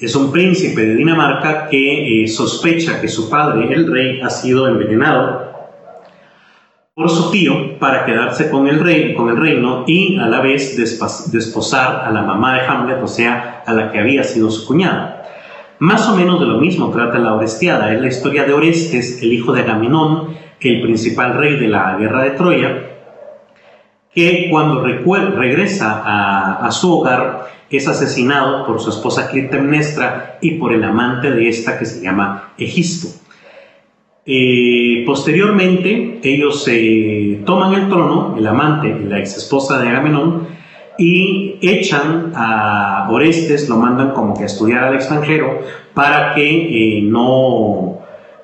es 0.00 0.16
un 0.16 0.32
príncipe 0.32 0.80
de 0.80 0.94
Dinamarca 0.94 1.68
que 1.68 2.22
eh, 2.22 2.28
sospecha 2.28 3.00
que 3.00 3.08
su 3.08 3.28
padre, 3.28 3.72
el 3.72 3.90
rey, 3.90 4.20
ha 4.22 4.30
sido 4.30 4.66
envenenado 4.66 5.39
por 7.00 7.08
su 7.08 7.30
tío 7.30 7.78
para 7.78 8.04
quedarse 8.04 8.50
con 8.50 8.68
el, 8.68 8.78
rey, 8.78 9.14
con 9.14 9.30
el 9.30 9.38
reino 9.38 9.84
y 9.86 10.18
a 10.18 10.26
la 10.26 10.42
vez 10.42 10.76
desposar 10.76 12.04
a 12.04 12.10
la 12.10 12.20
mamá 12.20 12.56
de 12.56 12.60
Hamlet, 12.60 13.02
o 13.02 13.06
sea, 13.06 13.62
a 13.66 13.72
la 13.72 13.90
que 13.90 14.00
había 14.00 14.22
sido 14.22 14.50
su 14.50 14.66
cuñada. 14.66 15.24
Más 15.78 16.06
o 16.10 16.14
menos 16.14 16.38
de 16.38 16.44
lo 16.44 16.58
mismo 16.58 16.90
trata 16.90 17.18
la 17.18 17.34
Orestiada, 17.34 17.94
es 17.94 18.02
la 18.02 18.08
historia 18.08 18.44
de 18.44 18.52
Orestes, 18.52 19.22
el 19.22 19.32
hijo 19.32 19.54
de 19.54 19.62
Agamenón, 19.62 20.36
el 20.60 20.82
principal 20.82 21.38
rey 21.38 21.56
de 21.56 21.68
la 21.68 21.96
guerra 21.96 22.22
de 22.22 22.30
Troya, 22.32 22.90
que 24.14 24.48
cuando 24.50 24.84
regresa 24.84 26.02
a, 26.04 26.70
su 26.70 26.98
hogar 26.98 27.46
es 27.70 27.88
asesinado 27.88 28.66
por 28.66 28.78
su 28.78 28.90
esposa 28.90 29.30
Clitemnestra 29.30 30.36
y 30.42 30.58
por 30.58 30.74
el 30.74 30.84
amante 30.84 31.30
de 31.30 31.48
esta 31.48 31.78
que 31.78 31.86
se 31.86 32.02
llama 32.02 32.52
Egisto. 32.58 33.08
Eh, 34.26 35.02
posteriormente, 35.06 36.20
ellos 36.22 36.62
se 36.64 37.40
toman 37.44 37.74
el 37.74 37.88
trono, 37.88 38.34
el 38.36 38.46
amante 38.46 38.94
la 39.08 39.18
ex 39.18 39.38
esposa 39.38 39.80
de 39.80 39.88
Agamenón, 39.88 40.48
y 40.98 41.58
echan 41.62 42.32
a 42.34 43.08
Orestes, 43.10 43.68
lo 43.68 43.76
mandan 43.76 44.12
como 44.12 44.34
que 44.34 44.42
a 44.42 44.46
estudiar 44.46 44.84
al 44.84 44.94
extranjero 44.94 45.60
para 45.94 46.34
que 46.34 46.98
eh, 46.98 47.02
no, 47.02 48.00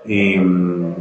em, 0.07 0.95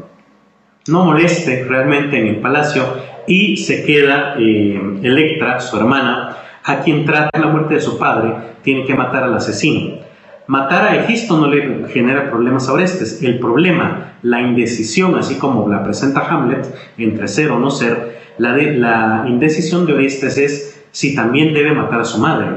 no 0.88 1.06
moleste 1.06 1.64
realmente 1.64 2.20
en 2.20 2.28
el 2.28 2.36
palacio 2.42 2.84
y 3.28 3.56
se 3.56 3.86
queda 3.86 4.36
eh, 4.38 5.00
Electra, 5.02 5.62
su 5.62 5.78
hermana, 5.78 6.38
a 6.64 6.82
quien 6.82 7.06
trata 7.06 7.40
la 7.40 7.48
muerte 7.48 7.76
de 7.76 7.82
su 7.82 7.98
padre, 7.98 8.34
tiene 8.62 8.84
que 8.84 8.94
matar 8.94 9.24
al 9.24 9.36
asesino. 9.36 10.05
Matar 10.48 10.88
a 10.88 11.04
Egisto 11.04 11.38
no 11.40 11.48
le 11.48 11.88
genera 11.90 12.30
problemas 12.30 12.70
a 12.70 12.74
Orestes. 12.74 13.22
El 13.24 13.40
problema, 13.40 14.18
la 14.22 14.42
indecisión, 14.42 15.16
así 15.16 15.36
como 15.36 15.68
la 15.68 15.84
presenta 15.84 16.28
Hamlet, 16.28 16.68
entre 16.98 17.28
ser 17.28 17.52
o 17.52 17.60
no 17.60 17.72
ser, 17.72 18.20
la, 18.38 18.54
de, 18.54 18.76
la 18.76 19.26
indecisión 19.28 19.86
de 19.86 19.94
Orestes 19.94 20.38
es 20.38 20.86
si 20.92 21.16
también 21.16 21.54
debe 21.54 21.74
matar 21.74 22.02
a 22.02 22.06
su 22.06 22.20
madre. 22.20 22.48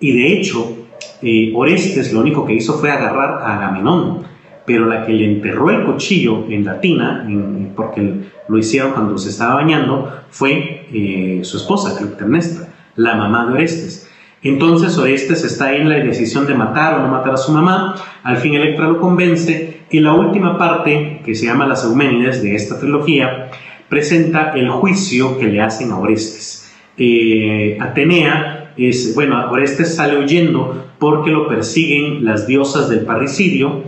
Y 0.00 0.12
de 0.12 0.32
hecho, 0.34 0.86
eh, 1.22 1.52
Orestes 1.56 2.12
lo 2.12 2.20
único 2.20 2.44
que 2.44 2.54
hizo 2.54 2.74
fue 2.74 2.90
agarrar 2.90 3.42
a 3.42 3.56
Agamenón, 3.56 4.24
pero 4.66 4.86
la 4.86 5.06
que 5.06 5.12
le 5.12 5.24
enterró 5.24 5.70
el 5.70 5.84
cuchillo 5.84 6.44
en 6.48 6.64
la 6.64 6.80
tina, 6.80 7.26
porque 7.74 8.14
lo 8.48 8.58
hicieron 8.58 8.92
cuando 8.92 9.16
se 9.16 9.30
estaba 9.30 9.54
bañando, 9.54 10.24
fue 10.28 10.86
eh, 10.92 11.40
su 11.42 11.56
esposa, 11.56 11.96
Clitemnestra, 11.96 12.68
la 12.96 13.14
mamá 13.14 13.46
de 13.46 13.54
Orestes. 13.54 14.09
Entonces 14.42 14.96
Orestes 14.96 15.44
está 15.44 15.74
en 15.74 15.88
la 15.88 15.96
decisión 15.96 16.46
de 16.46 16.54
matar 16.54 16.94
o 16.94 17.02
no 17.02 17.08
matar 17.08 17.34
a 17.34 17.36
su 17.36 17.52
mamá, 17.52 17.94
al 18.22 18.38
fin 18.38 18.54
Electra 18.54 18.88
lo 18.88 19.00
convence, 19.00 19.80
y 19.90 20.00
la 20.00 20.14
última 20.14 20.56
parte, 20.56 21.20
que 21.24 21.34
se 21.34 21.46
llama 21.46 21.66
las 21.66 21.84
Euménides 21.84 22.42
de 22.42 22.54
esta 22.54 22.78
trilogía, 22.78 23.50
presenta 23.88 24.52
el 24.54 24.70
juicio 24.70 25.38
que 25.38 25.46
le 25.46 25.60
hacen 25.60 25.90
a 25.90 25.98
Orestes. 25.98 26.72
Eh, 26.96 27.76
Atenea 27.80 28.72
es, 28.76 29.14
bueno, 29.14 29.50
Orestes 29.50 29.96
sale 29.96 30.18
huyendo 30.18 30.86
porque 30.98 31.30
lo 31.30 31.48
persiguen 31.48 32.24
las 32.24 32.46
diosas 32.46 32.88
del 32.88 33.00
parricidio, 33.00 33.84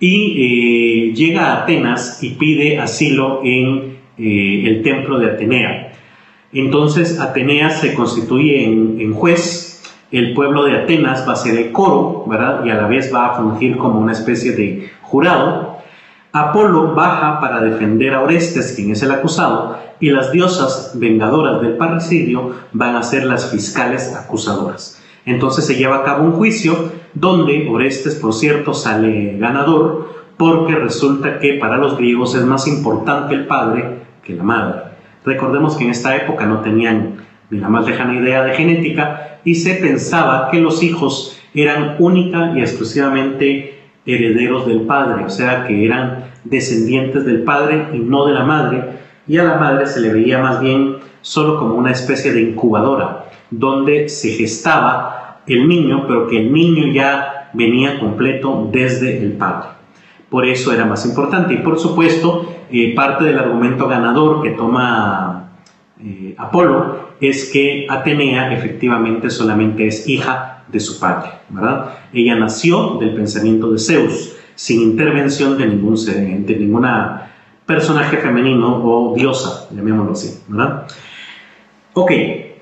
y 0.00 1.10
eh, 1.10 1.14
llega 1.14 1.46
a 1.46 1.62
Atenas 1.62 2.22
y 2.22 2.30
pide 2.30 2.78
asilo 2.78 3.40
en 3.42 3.98
eh, 4.18 4.62
el 4.66 4.82
templo 4.82 5.18
de 5.18 5.32
Atenea. 5.32 5.92
Entonces 6.52 7.18
Atenea 7.20 7.70
se 7.70 7.94
constituye 7.94 8.64
en, 8.64 9.12
juez, 9.12 9.67
el 10.10 10.32
pueblo 10.34 10.64
de 10.64 10.76
Atenas 10.76 11.26
va 11.28 11.32
a 11.32 11.36
ser 11.36 11.56
el 11.58 11.72
coro, 11.72 12.24
¿verdad? 12.26 12.64
Y 12.64 12.70
a 12.70 12.74
la 12.74 12.86
vez 12.86 13.12
va 13.12 13.26
a 13.26 13.34
fungir 13.34 13.76
como 13.76 14.00
una 14.00 14.12
especie 14.12 14.52
de 14.52 14.90
jurado. 15.02 15.78
Apolo 16.32 16.94
baja 16.94 17.40
para 17.40 17.60
defender 17.60 18.14
a 18.14 18.22
Orestes, 18.22 18.74
quien 18.74 18.92
es 18.92 19.02
el 19.02 19.10
acusado, 19.10 19.78
y 20.00 20.10
las 20.10 20.32
diosas 20.32 20.92
vengadoras 20.94 21.60
del 21.60 21.76
parricidio 21.76 22.52
van 22.72 22.96
a 22.96 23.02
ser 23.02 23.24
las 23.24 23.50
fiscales 23.50 24.14
acusadoras. 24.14 25.02
Entonces 25.26 25.66
se 25.66 25.74
lleva 25.74 25.96
a 25.96 26.04
cabo 26.04 26.24
un 26.24 26.32
juicio 26.32 26.90
donde 27.14 27.68
Orestes, 27.70 28.14
por 28.14 28.32
cierto, 28.32 28.72
sale 28.72 29.36
ganador 29.38 30.08
porque 30.38 30.74
resulta 30.76 31.38
que 31.38 31.54
para 31.54 31.76
los 31.76 31.98
griegos 31.98 32.34
es 32.34 32.44
más 32.44 32.66
importante 32.66 33.34
el 33.34 33.46
padre 33.46 33.98
que 34.22 34.34
la 34.34 34.44
madre. 34.44 34.82
Recordemos 35.24 35.76
que 35.76 35.84
en 35.84 35.90
esta 35.90 36.16
época 36.16 36.46
no 36.46 36.60
tenían 36.60 37.26
ni 37.50 37.58
la 37.58 37.68
más 37.68 37.86
lejana 37.86 38.14
idea 38.14 38.44
de 38.44 38.54
genética 38.54 39.40
y 39.44 39.54
se 39.54 39.74
pensaba 39.74 40.50
que 40.50 40.60
los 40.60 40.82
hijos 40.82 41.40
eran 41.54 41.96
única 41.98 42.52
y 42.56 42.60
exclusivamente 42.60 43.80
herederos 44.04 44.66
del 44.66 44.82
padre, 44.82 45.24
o 45.24 45.30
sea 45.30 45.64
que 45.66 45.84
eran 45.84 46.24
descendientes 46.44 47.24
del 47.24 47.42
padre 47.42 47.88
y 47.92 47.98
no 47.98 48.26
de 48.26 48.34
la 48.34 48.44
madre, 48.44 48.84
y 49.26 49.38
a 49.38 49.44
la 49.44 49.56
madre 49.56 49.86
se 49.86 50.00
le 50.00 50.12
veía 50.12 50.38
más 50.38 50.60
bien 50.60 50.96
solo 51.20 51.58
como 51.58 51.74
una 51.74 51.90
especie 51.90 52.32
de 52.32 52.42
incubadora, 52.42 53.26
donde 53.50 54.08
se 54.08 54.30
gestaba 54.30 55.42
el 55.46 55.68
niño, 55.68 56.06
pero 56.06 56.26
que 56.26 56.38
el 56.38 56.52
niño 56.52 56.92
ya 56.92 57.50
venía 57.52 57.98
completo 57.98 58.68
desde 58.72 59.18
el 59.18 59.32
padre. 59.32 59.68
Por 60.30 60.46
eso 60.46 60.72
era 60.72 60.84
más 60.84 61.06
importante. 61.06 61.54
Y 61.54 61.58
por 61.58 61.78
supuesto, 61.78 62.54
eh, 62.70 62.94
parte 62.94 63.24
del 63.24 63.38
argumento 63.38 63.88
ganador 63.88 64.42
que 64.42 64.50
toma 64.50 65.50
eh, 66.02 66.34
Apolo 66.36 67.07
es 67.20 67.50
que 67.52 67.86
Atenea 67.88 68.52
efectivamente 68.52 69.30
solamente 69.30 69.86
es 69.86 70.08
hija 70.08 70.64
de 70.68 70.80
su 70.80 71.00
padre, 71.00 71.30
¿verdad? 71.48 71.94
Ella 72.12 72.36
nació 72.36 72.98
del 73.00 73.14
pensamiento 73.14 73.70
de 73.70 73.78
Zeus, 73.78 74.36
sin 74.54 74.82
intervención 74.82 75.56
de 75.56 75.66
ningún 75.66 75.94
de 75.94 76.56
ninguna 76.58 77.32
personaje 77.64 78.16
femenino 78.18 78.82
o 78.82 79.14
diosa, 79.14 79.68
llamémoslo 79.70 80.12
así, 80.12 80.40
¿verdad? 80.48 80.86
Ok, 81.94 82.12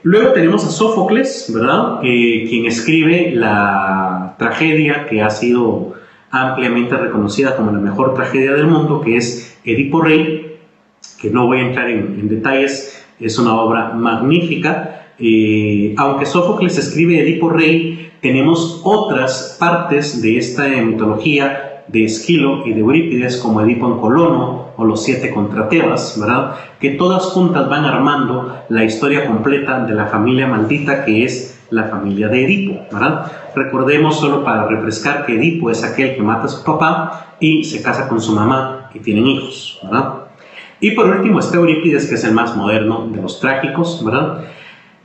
Luego 0.06 0.34
tenemos 0.34 0.64
a 0.64 0.68
Sófocles, 0.68 1.50
¿verdad? 1.52 1.98
quien 2.00 2.64
escribe 2.66 3.32
la 3.34 4.36
tragedia 4.38 5.06
que 5.06 5.20
ha 5.20 5.30
sido 5.30 5.94
ampliamente 6.30 6.96
reconocida 6.96 7.56
como 7.56 7.72
la 7.72 7.80
mejor 7.80 8.14
tragedia 8.14 8.52
del 8.52 8.68
mundo, 8.68 9.00
que 9.00 9.16
es 9.16 9.58
Edipo 9.64 10.02
Rey, 10.02 10.58
que 11.20 11.30
no 11.30 11.46
voy 11.48 11.58
a 11.58 11.62
entrar 11.62 11.90
en, 11.90 12.28
detalles, 12.28 13.04
es 13.20 13.38
una 13.38 13.54
obra 13.54 13.92
magnífica. 13.94 15.06
Eh, 15.18 15.94
aunque 15.96 16.26
Sófocles 16.26 16.76
escribe 16.78 17.20
Edipo 17.20 17.48
Rey, 17.48 18.12
tenemos 18.20 18.80
otras 18.84 19.56
partes 19.58 20.20
de 20.20 20.38
esta 20.38 20.68
mitología 20.68 21.84
de 21.88 22.04
Esquilo 22.04 22.66
y 22.66 22.72
de 22.72 22.80
Eurípides, 22.80 23.36
como 23.38 23.60
Edipo 23.60 23.86
en 23.86 23.98
Colono, 23.98 24.66
o 24.76 24.84
los 24.84 25.02
siete 25.02 25.30
contra 25.32 25.68
Tebas, 25.68 26.18
¿verdad? 26.20 26.56
Que 26.80 26.90
todas 26.90 27.24
juntas 27.26 27.68
van 27.68 27.84
armando 27.84 28.64
la 28.68 28.84
historia 28.84 29.26
completa 29.26 29.84
de 29.86 29.94
la 29.94 30.06
familia 30.06 30.46
maldita 30.46 31.04
que 31.04 31.24
es 31.24 31.64
la 31.70 31.84
familia 31.84 32.28
de 32.28 32.44
Edipo. 32.44 32.80
Recordemos 33.54 34.18
solo 34.18 34.44
para 34.44 34.66
refrescar 34.66 35.24
que 35.24 35.36
Edipo 35.36 35.70
es 35.70 35.82
aquel 35.82 36.16
que 36.16 36.22
mata 36.22 36.44
a 36.44 36.48
su 36.48 36.64
papá 36.64 37.36
y 37.40 37.64
se 37.64 37.82
casa 37.82 38.08
con 38.08 38.20
su 38.20 38.32
mamá 38.32 38.90
y 38.94 39.00
tienen 39.00 39.26
hijos, 39.26 39.78
¿verdad? 39.82 40.15
Y 40.80 40.90
por 40.92 41.06
último 41.06 41.38
está 41.38 41.56
Eurípides, 41.56 42.06
que 42.06 42.16
es 42.16 42.24
el 42.24 42.32
más 42.32 42.56
moderno 42.56 43.08
de 43.10 43.22
los 43.22 43.40
trágicos, 43.40 44.04
¿verdad? 44.04 44.44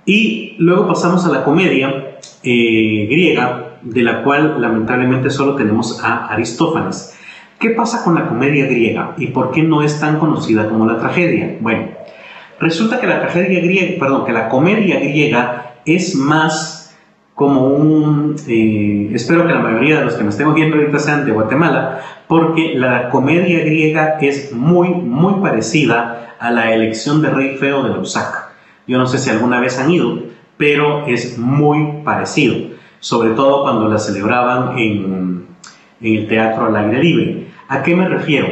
Y 0.05 0.55
luego 0.57 0.87
pasamos 0.87 1.25
a 1.25 1.29
la 1.29 1.43
comedia 1.43 2.17
eh, 2.43 3.07
griega, 3.09 3.77
de 3.81 4.03
la 4.03 4.23
cual 4.23 4.59
lamentablemente 4.59 5.29
solo 5.29 5.55
tenemos 5.55 6.03
a 6.03 6.27
Aristófanes. 6.27 7.17
¿Qué 7.59 7.69
pasa 7.71 8.03
con 8.03 8.15
la 8.15 8.27
comedia 8.27 8.65
griega 8.65 9.13
y 9.17 9.27
por 9.27 9.51
qué 9.51 9.63
no 9.63 9.81
es 9.83 9.99
tan 9.99 10.19
conocida 10.19 10.67
como 10.67 10.85
la 10.85 10.97
tragedia? 10.97 11.57
Bueno, 11.61 11.89
resulta 12.59 12.99
que 12.99 13.07
la 13.07 13.21
tragedia 13.21 13.59
griega, 13.59 13.99
perdón, 13.99 14.25
que 14.25 14.33
la 14.33 14.49
comedia 14.49 14.99
griega 14.99 15.75
es 15.85 16.15
más 16.15 16.80
como 17.35 17.67
un, 17.67 18.35
eh, 18.47 19.09
espero 19.13 19.47
que 19.47 19.53
la 19.53 19.61
mayoría 19.61 19.99
de 19.99 20.05
los 20.05 20.15
que 20.15 20.23
me 20.23 20.29
estén 20.29 20.53
viendo 20.53 20.77
ahorita 20.77 20.99
sean 20.99 21.25
de 21.25 21.31
Guatemala, 21.31 22.01
porque 22.27 22.73
la 22.75 23.09
comedia 23.09 23.59
griega 23.59 24.17
es 24.21 24.53
muy, 24.53 24.89
muy 24.89 25.41
parecida 25.41 26.35
a 26.39 26.51
la 26.51 26.73
elección 26.73 27.21
de 27.21 27.29
rey 27.29 27.57
feo 27.57 27.83
de 27.83 27.89
Lusaka. 27.89 28.53
Yo 28.87 28.97
no 28.97 29.07
sé 29.07 29.17
si 29.17 29.29
alguna 29.29 29.59
vez 29.59 29.79
han 29.79 29.91
ido, 29.91 30.23
pero 30.57 31.07
es 31.07 31.37
muy 31.37 32.03
parecido, 32.03 32.55
sobre 32.99 33.31
todo 33.31 33.63
cuando 33.63 33.87
la 33.87 33.97
celebraban 33.97 34.77
en, 34.77 35.45
en 36.01 36.15
el 36.15 36.27
teatro 36.27 36.65
al 36.65 36.75
aire 36.75 37.03
libre. 37.03 37.47
¿A 37.67 37.81
qué 37.83 37.95
me 37.95 38.07
refiero? 38.07 38.47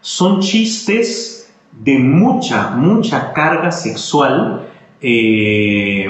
Son 0.00 0.40
chistes 0.40 1.54
de 1.72 1.98
mucha, 1.98 2.70
mucha 2.70 3.32
carga 3.32 3.70
sexual 3.70 4.68
eh, 5.00 6.08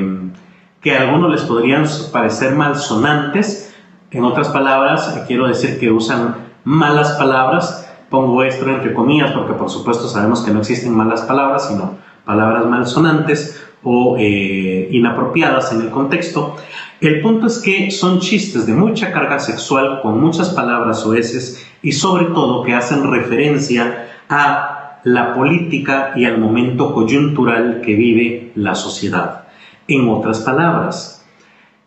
que 0.83 0.97
a 0.97 1.03
algunos 1.03 1.31
les 1.31 1.42
podrían 1.42 1.85
parecer 2.12 2.55
malsonantes. 2.55 3.75
En 4.11 4.25
otras 4.25 4.49
palabras, 4.49 5.25
quiero 5.27 5.47
decir 5.47 5.79
que 5.79 5.90
usan 5.90 6.37
malas 6.64 7.12
palabras. 7.12 7.88
Pongo 8.11 8.42
esto 8.42 8.68
entre 8.68 8.92
comillas 8.92 9.31
porque 9.31 9.55
por 9.55 9.71
supuesto 9.71 10.09
sabemos 10.09 10.42
que 10.42 10.53
no 10.53 10.61
existen 10.61 10.95
malas 10.95 11.23
palabras, 11.23 11.68
sino 11.68 11.97
palabras 12.25 12.66
malsonantes 12.66 13.64
o 13.83 14.16
eh, 14.18 14.88
inapropiadas 14.90 15.73
en 15.73 15.83
el 15.83 15.90
contexto. 15.90 16.57
El 17.01 17.21
punto 17.21 17.47
es 17.47 17.59
que 17.59 17.90
son 17.90 18.21
chistes 18.21 18.66
de 18.66 18.75
mucha 18.75 19.12
carga 19.12 19.38
sexual, 19.38 20.01
con 20.03 20.21
muchas 20.21 20.51
palabras 20.51 21.07
oeces 21.07 21.66
y 21.83 21.92
sobre 21.92 22.27
todo 22.27 22.62
que 22.62 22.75
hacen 22.75 23.11
referencia 23.11 24.09
a 24.29 25.01
la 25.05 25.35
política 25.35 26.12
y 26.14 26.27
al 26.27 26.38
momento 26.38 26.92
coyuntural 26.92 27.81
que 27.85 27.95
vive 27.95 28.53
la 28.55 28.75
sociedad. 28.75 29.41
En 29.88 30.09
otras 30.09 30.40
palabras, 30.40 31.25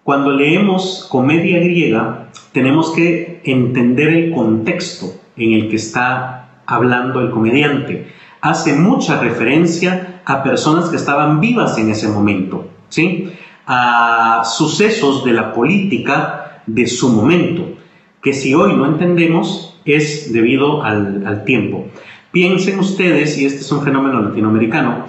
cuando 0.03 0.31
leemos 0.31 1.07
comedia 1.09 1.59
griega, 1.59 2.29
tenemos 2.51 2.91
que 2.91 3.41
entender 3.43 4.09
el 4.09 4.33
contexto 4.33 5.13
en 5.37 5.53
el 5.53 5.69
que 5.69 5.77
está 5.77 6.61
hablando 6.65 7.21
el 7.21 7.31
comediante. 7.31 8.07
Hace 8.41 8.73
mucha 8.73 9.19
referencia 9.19 10.21
a 10.25 10.43
personas 10.43 10.89
que 10.89 10.95
estaban 10.95 11.39
vivas 11.39 11.77
en 11.77 11.89
ese 11.89 12.07
momento, 12.07 12.67
¿sí? 12.89 13.31
a 13.67 14.43
sucesos 14.45 15.23
de 15.23 15.33
la 15.33 15.53
política 15.53 16.61
de 16.67 16.87
su 16.87 17.09
momento, 17.09 17.77
que 18.21 18.33
si 18.33 18.53
hoy 18.53 18.73
no 18.73 18.85
entendemos 18.85 19.79
es 19.85 20.33
debido 20.33 20.83
al, 20.83 21.43
tiempo. 21.45 21.85
Piensen 22.31 22.79
ustedes, 22.79 23.37
y 23.37 23.45
este 23.45 23.61
es 23.61 23.71
un 23.71 23.83
fenómeno 23.83 24.21
latinoamericano, 24.21 25.05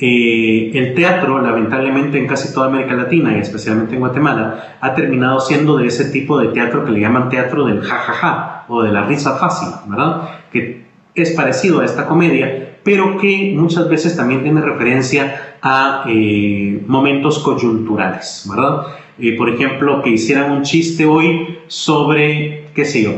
eh, 0.00 0.70
el 0.74 0.94
teatro, 0.94 1.40
lamentablemente 1.40 2.18
en 2.18 2.28
casi 2.28 2.54
toda 2.54 2.68
América 2.68 2.94
Latina 2.94 3.36
y 3.36 3.40
especialmente 3.40 3.94
en 3.94 4.00
Guatemala, 4.00 4.76
ha 4.80 4.94
terminado 4.94 5.40
siendo 5.40 5.76
de 5.76 5.88
ese 5.88 6.06
tipo 6.06 6.38
de 6.38 6.48
teatro 6.48 6.84
que 6.84 6.92
le 6.92 7.00
llaman 7.00 7.28
teatro 7.28 7.66
del 7.66 7.80
jajaja 7.80 8.64
o 8.68 8.82
de 8.82 8.92
la 8.92 9.02
risa 9.04 9.36
fácil, 9.36 9.68
¿verdad? 9.86 10.28
Que 10.52 10.86
es 11.16 11.32
parecido 11.32 11.80
a 11.80 11.84
esta 11.84 12.06
comedia, 12.06 12.76
pero 12.84 13.18
que 13.18 13.54
muchas 13.56 13.88
veces 13.88 14.16
también 14.16 14.44
tiene 14.44 14.60
referencia 14.60 15.56
a 15.60 16.04
eh, 16.06 16.80
momentos 16.86 17.40
coyunturales, 17.40 18.46
¿verdad? 18.48 18.82
Eh, 19.18 19.36
por 19.36 19.50
ejemplo, 19.50 20.00
que 20.00 20.10
hicieran 20.10 20.52
un 20.52 20.62
chiste 20.62 21.06
hoy 21.06 21.58
sobre, 21.66 22.68
qué 22.72 22.84
sé 22.84 23.02
yo, 23.02 23.14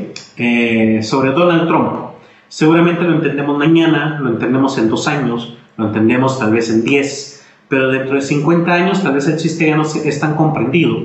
sobre 1.03 1.33
Donald 1.33 1.69
Trump. 1.69 1.93
Seguramente 2.49 3.05
lo 3.05 3.17
entendemos 3.17 3.59
mañana, 3.59 4.19
lo 4.19 4.31
entendemos 4.31 4.79
en 4.79 4.89
dos 4.89 5.07
años, 5.07 5.59
lo 5.81 5.87
entendemos 5.87 6.39
tal 6.39 6.53
vez 6.53 6.71
en 6.71 6.85
diez, 6.85 7.47
pero 7.69 7.91
dentro 7.91 8.17
de 8.17 8.21
50 8.21 8.73
años 8.73 9.03
tal 9.03 9.15
vez 9.15 9.27
el 9.27 9.39
chiste 9.39 9.67
ya 9.67 9.77
no 9.77 9.83
es 9.83 10.21
tan 10.21 10.37
comprendido. 10.37 11.05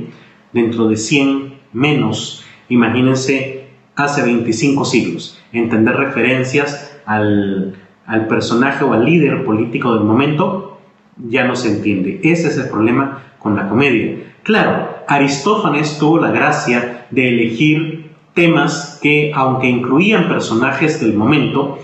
Dentro 0.51 0.88
de 0.88 0.97
100 0.97 1.53
menos, 1.73 2.43
imagínense 2.69 3.67
hace 3.95 4.23
25 4.23 4.85
siglos, 4.85 5.41
entender 5.53 5.95
referencias 5.95 6.99
al, 7.05 7.75
al 8.05 8.27
personaje 8.27 8.83
o 8.83 8.93
al 8.93 9.05
líder 9.05 9.43
político 9.43 9.93
del 9.93 10.03
momento 10.03 10.79
ya 11.17 11.45
no 11.45 11.55
se 11.55 11.69
entiende. 11.69 12.19
Ese 12.23 12.49
es 12.49 12.57
el 12.57 12.69
problema 12.69 13.23
con 13.39 13.55
la 13.55 13.69
comedia. 13.69 14.17
Claro, 14.43 14.89
Aristófanes 15.07 15.97
tuvo 15.97 16.19
la 16.19 16.31
gracia 16.31 17.05
de 17.11 17.29
elegir 17.29 18.11
temas 18.33 18.99
que, 19.01 19.31
aunque 19.33 19.69
incluían 19.69 20.27
personajes 20.27 20.99
del 20.99 21.13
momento, 21.13 21.79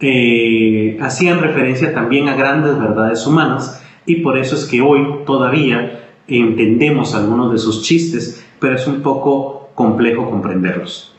hacían 0.00 1.40
referencia 1.40 1.92
también 1.92 2.28
a 2.28 2.36
grandes 2.36 2.78
verdades 2.78 3.26
humanas 3.26 3.84
y 4.06 4.16
por 4.16 4.38
eso 4.38 4.54
es 4.54 4.64
que 4.64 4.80
hoy 4.80 5.24
todavía 5.26 6.08
entendemos 6.28 7.14
algunos 7.14 7.52
de 7.52 7.58
sus 7.58 7.82
chistes, 7.82 8.46
pero 8.60 8.76
es 8.76 8.86
un 8.86 9.02
poco 9.02 9.70
complejo 9.74 10.30
comprenderlos. 10.30 11.14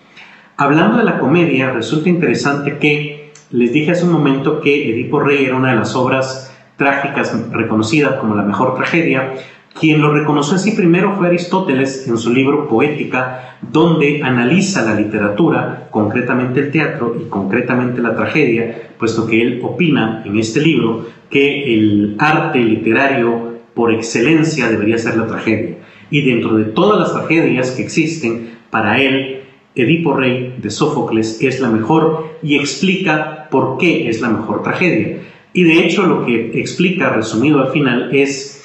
Hablando 0.57 0.97
de 0.97 1.03
la 1.03 1.19
comedia, 1.19 1.71
resulta 1.71 2.09
interesante 2.09 2.77
que 2.77 3.31
les 3.51 3.73
dije 3.73 3.91
hace 3.91 4.05
un 4.05 4.11
momento 4.11 4.61
que 4.61 4.91
Edipo 4.91 5.19
Rey 5.19 5.45
era 5.45 5.55
una 5.55 5.71
de 5.71 5.77
las 5.77 5.95
obras 5.95 6.55
trágicas 6.77 7.35
reconocidas 7.51 8.15
como 8.15 8.35
la 8.35 8.43
mejor 8.43 8.75
tragedia. 8.75 9.33
Quien 9.79 10.01
lo 10.01 10.13
reconoció 10.13 10.55
así 10.55 10.71
primero 10.71 11.15
fue 11.15 11.27
Aristóteles 11.27 12.05
en 12.05 12.17
su 12.17 12.33
libro 12.33 12.67
Poética, 12.67 13.57
donde 13.61 14.21
analiza 14.21 14.83
la 14.83 14.99
literatura, 14.99 15.87
concretamente 15.89 16.59
el 16.59 16.71
teatro 16.71 17.15
y 17.17 17.29
concretamente 17.29 18.01
la 18.01 18.13
tragedia, 18.13 18.89
puesto 18.97 19.25
que 19.25 19.41
él 19.41 19.61
opina 19.63 20.21
en 20.25 20.37
este 20.37 20.59
libro 20.59 21.05
que 21.29 21.73
el 21.73 22.17
arte 22.19 22.59
literario 22.59 23.59
por 23.73 23.93
excelencia 23.93 24.67
debería 24.67 24.97
ser 24.97 25.15
la 25.15 25.27
tragedia. 25.27 25.77
Y 26.09 26.23
dentro 26.23 26.57
de 26.57 26.65
todas 26.65 26.99
las 26.99 27.13
tragedias 27.13 27.71
que 27.71 27.83
existen, 27.83 28.57
para 28.69 29.01
él, 29.01 29.43
Edipo 29.75 30.13
Rey 30.13 30.55
de 30.57 30.71
Sófocles 30.71 31.41
es 31.41 31.61
la 31.61 31.69
mejor 31.69 32.37
y 32.43 32.57
explica 32.57 33.47
por 33.49 33.77
qué 33.77 34.09
es 34.09 34.19
la 34.19 34.29
mejor 34.29 34.61
tragedia. 34.61 35.19
Y 35.53 35.63
de 35.63 35.85
hecho 35.85 36.05
lo 36.05 36.25
que 36.25 36.59
explica, 36.59 37.11
resumido 37.11 37.61
al 37.61 37.71
final, 37.71 38.09
es 38.13 38.58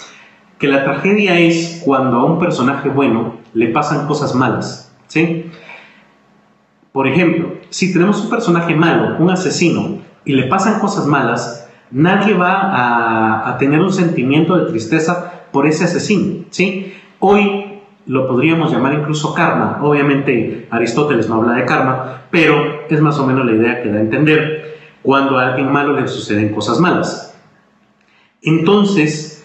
que 0.65 0.71
la 0.71 0.83
tragedia 0.83 1.39
es 1.39 1.83
cuando 1.85 2.21
a 2.21 2.25
un 2.25 2.39
personaje 2.39 2.89
bueno 2.89 3.35
le 3.53 3.69
pasan 3.69 4.07
cosas 4.07 4.35
malas. 4.35 4.91
¿sí? 5.09 5.51
Por 6.91 7.07
ejemplo, 7.07 7.57
si 7.69 7.93
tenemos 7.93 8.23
un 8.25 8.31
personaje 8.31 8.75
malo, 8.75 9.19
un 9.19 9.31
asesino, 9.31 9.99
y 10.25 10.33
le 10.33 10.45
pasan 10.45 10.81
cosas 10.81 11.07
malas, 11.07 11.69
nadie 11.91 12.33
va 12.33 13.51
a, 13.51 13.59
tener 13.59 13.79
un 13.83 13.93
sentimiento 13.93 14.57
de 14.57 14.71
tristeza 14.71 15.43
por 15.53 15.67
ese 15.67 15.85
asesino. 15.85 16.47
¿sí? 16.49 16.95
Hoy 17.19 17.83
lo 18.07 18.27
podríamos 18.27 18.73
llamar 18.73 18.95
incluso 18.95 19.35
karma. 19.35 19.81
Obviamente 19.83 20.67
Aristóteles 20.71 21.29
no 21.29 21.43
habla 21.43 21.57
de 21.57 21.67
karma, 21.67 22.23
pero 22.31 22.87
es 22.89 23.03
más 23.03 23.19
o 23.19 23.27
menos 23.27 23.45
la 23.45 23.53
idea 23.53 23.83
que 23.83 23.91
da 23.91 23.99
a 23.99 24.01
entender 24.01 24.79
cuando 25.03 25.37
a 25.37 25.49
alguien 25.49 25.71
malo 25.71 25.93
le 25.93 26.09
suceden 26.09 26.55
cosas 26.55 26.81
malas. 26.81 27.39
Entonces, 28.41 29.44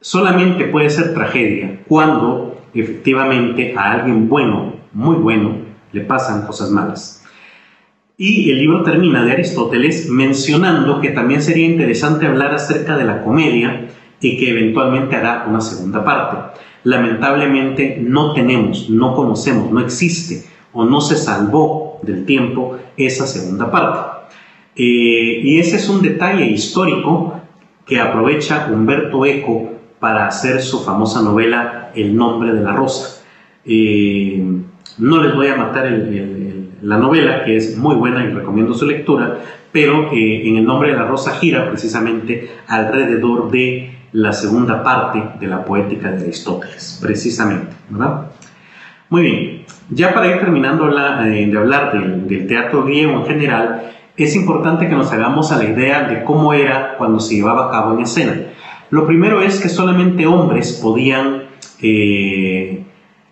solamente 0.00 0.64
puede 0.64 0.90
ser 0.90 1.14
tragedia 1.14 1.80
cuando 1.88 2.60
efectivamente 2.74 3.74
a 3.76 3.92
alguien 3.92 4.28
bueno, 4.28 4.74
muy 4.92 5.16
bueno, 5.16 5.56
le 5.92 6.02
pasan 6.02 6.46
cosas 6.46 6.70
malas. 6.70 7.24
Y 8.18 8.50
el 8.50 8.58
libro 8.58 8.82
termina 8.82 9.24
de 9.24 9.32
Aristóteles 9.32 10.08
mencionando 10.08 11.00
que 11.00 11.10
también 11.10 11.42
sería 11.42 11.66
interesante 11.66 12.26
hablar 12.26 12.54
acerca 12.54 12.96
de 12.96 13.04
la 13.04 13.22
comedia 13.22 13.88
y 14.20 14.38
que 14.38 14.50
eventualmente 14.50 15.16
hará 15.16 15.44
una 15.48 15.60
segunda 15.60 16.02
parte. 16.02 16.60
Lamentablemente 16.84 17.98
no 18.00 18.32
tenemos, 18.32 18.88
no 18.88 19.14
conocemos, 19.14 19.70
no 19.70 19.80
existe 19.80 20.44
o 20.72 20.84
no 20.84 21.00
se 21.00 21.16
salvó 21.16 22.00
del 22.02 22.24
tiempo 22.24 22.78
esa 22.96 23.26
segunda 23.26 23.70
parte. 23.70 24.32
Eh, 24.76 25.40
y 25.42 25.58
ese 25.58 25.76
es 25.76 25.88
un 25.88 26.02
detalle 26.02 26.46
histórico 26.46 27.40
que 27.84 28.00
aprovecha 28.00 28.68
Humberto 28.70 29.24
Eco 29.24 29.75
para 29.98 30.26
hacer 30.26 30.60
su 30.60 30.84
famosa 30.84 31.22
novela 31.22 31.90
El 31.94 32.16
nombre 32.16 32.52
de 32.52 32.60
la 32.60 32.72
rosa. 32.72 33.24
Eh, 33.64 34.42
no 34.98 35.22
les 35.22 35.34
voy 35.34 35.48
a 35.48 35.56
matar 35.56 35.86
la 36.82 36.98
novela, 36.98 37.44
que 37.44 37.56
es 37.56 37.76
muy 37.76 37.96
buena 37.96 38.24
y 38.24 38.28
recomiendo 38.28 38.74
su 38.74 38.86
lectura, 38.86 39.38
pero 39.72 40.12
eh, 40.12 40.48
en 40.48 40.56
El 40.56 40.64
nombre 40.64 40.90
de 40.90 40.96
la 40.96 41.04
rosa 41.04 41.32
gira 41.36 41.68
precisamente 41.68 42.50
alrededor 42.68 43.50
de 43.50 43.96
la 44.12 44.32
segunda 44.32 44.82
parte 44.82 45.22
de 45.40 45.46
la 45.46 45.64
poética 45.64 46.10
de 46.10 46.22
Aristóteles, 46.22 46.98
precisamente, 47.02 47.76
¿verdad? 47.90 48.30
Muy 49.10 49.22
bien, 49.22 49.64
ya 49.90 50.14
para 50.14 50.28
ir 50.28 50.38
terminando 50.38 50.88
de 50.88 51.58
hablar 51.58 51.92
del, 51.92 52.26
del 52.26 52.46
teatro 52.46 52.84
griego 52.84 53.12
en 53.12 53.26
general, 53.26 53.92
es 54.16 54.34
importante 54.34 54.88
que 54.88 54.94
nos 54.94 55.12
hagamos 55.12 55.52
a 55.52 55.58
la 55.58 55.64
idea 55.64 56.04
de 56.04 56.24
cómo 56.24 56.54
era 56.54 56.96
cuando 56.96 57.20
se 57.20 57.34
llevaba 57.34 57.66
a 57.66 57.70
cabo 57.70 57.94
en 57.94 58.00
escena. 58.00 58.34
Lo 58.90 59.06
primero 59.06 59.42
es 59.42 59.60
que 59.60 59.68
solamente 59.68 60.26
hombres 60.26 60.80
podían 60.82 61.44
eh, 61.80 62.84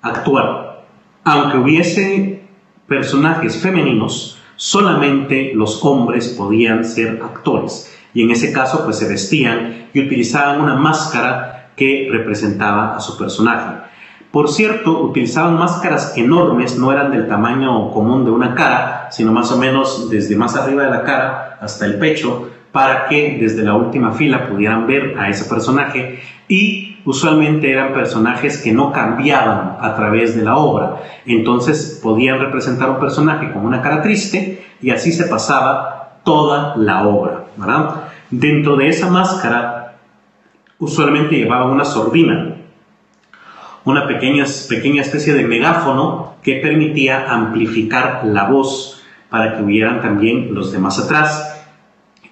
actuar. 0.02 0.84
Aunque 1.24 1.58
hubiese 1.58 2.42
personajes 2.86 3.56
femeninos, 3.56 4.38
solamente 4.56 5.52
los 5.54 5.84
hombres 5.84 6.28
podían 6.28 6.84
ser 6.84 7.20
actores. 7.22 7.90
Y 8.12 8.22
en 8.22 8.30
ese 8.30 8.52
caso, 8.52 8.84
pues 8.84 8.98
se 8.98 9.08
vestían 9.08 9.88
y 9.92 10.00
utilizaban 10.00 10.60
una 10.60 10.74
máscara 10.74 11.72
que 11.76 12.08
representaba 12.10 12.96
a 12.96 13.00
su 13.00 13.16
personaje. 13.16 13.84
Por 14.30 14.48
cierto, 14.48 15.00
utilizaban 15.00 15.56
máscaras 15.56 16.16
enormes, 16.16 16.76
no 16.76 16.90
eran 16.90 17.12
del 17.12 17.28
tamaño 17.28 17.92
común 17.92 18.24
de 18.24 18.32
una 18.32 18.54
cara, 18.54 19.08
sino 19.12 19.32
más 19.32 19.52
o 19.52 19.58
menos 19.58 20.10
desde 20.10 20.34
más 20.36 20.56
arriba 20.56 20.84
de 20.84 20.90
la 20.90 21.04
cara 21.04 21.58
hasta 21.60 21.86
el 21.86 21.98
pecho, 21.98 22.50
para 22.74 23.06
que 23.06 23.38
desde 23.40 23.62
la 23.62 23.76
última 23.76 24.10
fila 24.10 24.48
pudieran 24.48 24.88
ver 24.88 25.14
a 25.16 25.28
ese 25.28 25.44
personaje 25.48 26.18
y 26.48 26.96
usualmente 27.04 27.70
eran 27.70 27.92
personajes 27.92 28.60
que 28.60 28.72
no 28.72 28.90
cambiaban 28.90 29.76
a 29.80 29.94
través 29.94 30.34
de 30.34 30.42
la 30.42 30.56
obra. 30.56 30.96
Entonces 31.24 32.00
podían 32.02 32.40
representar 32.40 32.90
un 32.90 32.98
personaje 32.98 33.52
con 33.52 33.64
una 33.64 33.80
cara 33.80 34.02
triste 34.02 34.66
y 34.82 34.90
así 34.90 35.12
se 35.12 35.26
pasaba 35.28 36.18
toda 36.24 36.74
la 36.76 37.06
obra. 37.06 37.44
Dentro 38.32 38.74
de 38.74 38.88
esa 38.88 39.08
máscara 39.08 39.94
usualmente 40.80 41.36
llevaban 41.36 41.70
una 41.70 41.84
sordina 41.84 42.56
una 43.84 44.06
pequeña, 44.06 44.46
pequeña 44.68 45.02
especie 45.02 45.34
de 45.34 45.44
megáfono 45.44 46.34
que 46.42 46.56
permitía 46.56 47.30
amplificar 47.30 48.22
la 48.24 48.48
voz 48.48 49.02
para 49.28 49.54
que 49.54 49.62
hubieran 49.62 50.00
también 50.00 50.54
los 50.54 50.72
demás 50.72 50.98
atrás. 50.98 51.53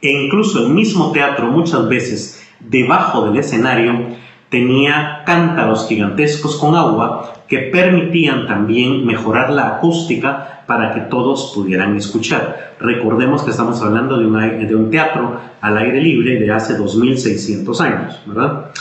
E 0.02 0.10
incluso 0.10 0.66
el 0.66 0.74
mismo 0.74 1.12
teatro 1.12 1.46
muchas 1.46 1.88
veces 1.88 2.44
debajo 2.58 3.24
del 3.24 3.38
escenario 3.38 4.08
tenía 4.48 5.22
cántaros 5.24 5.88
gigantescos 5.88 6.56
con 6.56 6.74
agua 6.74 7.44
que 7.48 7.58
permitían 7.58 8.46
también 8.46 9.06
mejorar 9.06 9.50
la 9.50 9.76
acústica 9.76 10.64
para 10.66 10.92
que 10.92 11.02
todos 11.02 11.52
pudieran 11.54 11.96
escuchar. 11.96 12.74
Recordemos 12.80 13.42
que 13.42 13.50
estamos 13.50 13.80
hablando 13.80 14.18
de, 14.18 14.74
un 14.74 14.90
teatro 14.90 15.40
al 15.60 15.78
aire 15.78 16.00
libre 16.00 16.38
de 16.38 16.50
hace 16.50 16.76
2600 16.76 17.80
años, 17.80 18.20
¿verdad? 18.26 18.72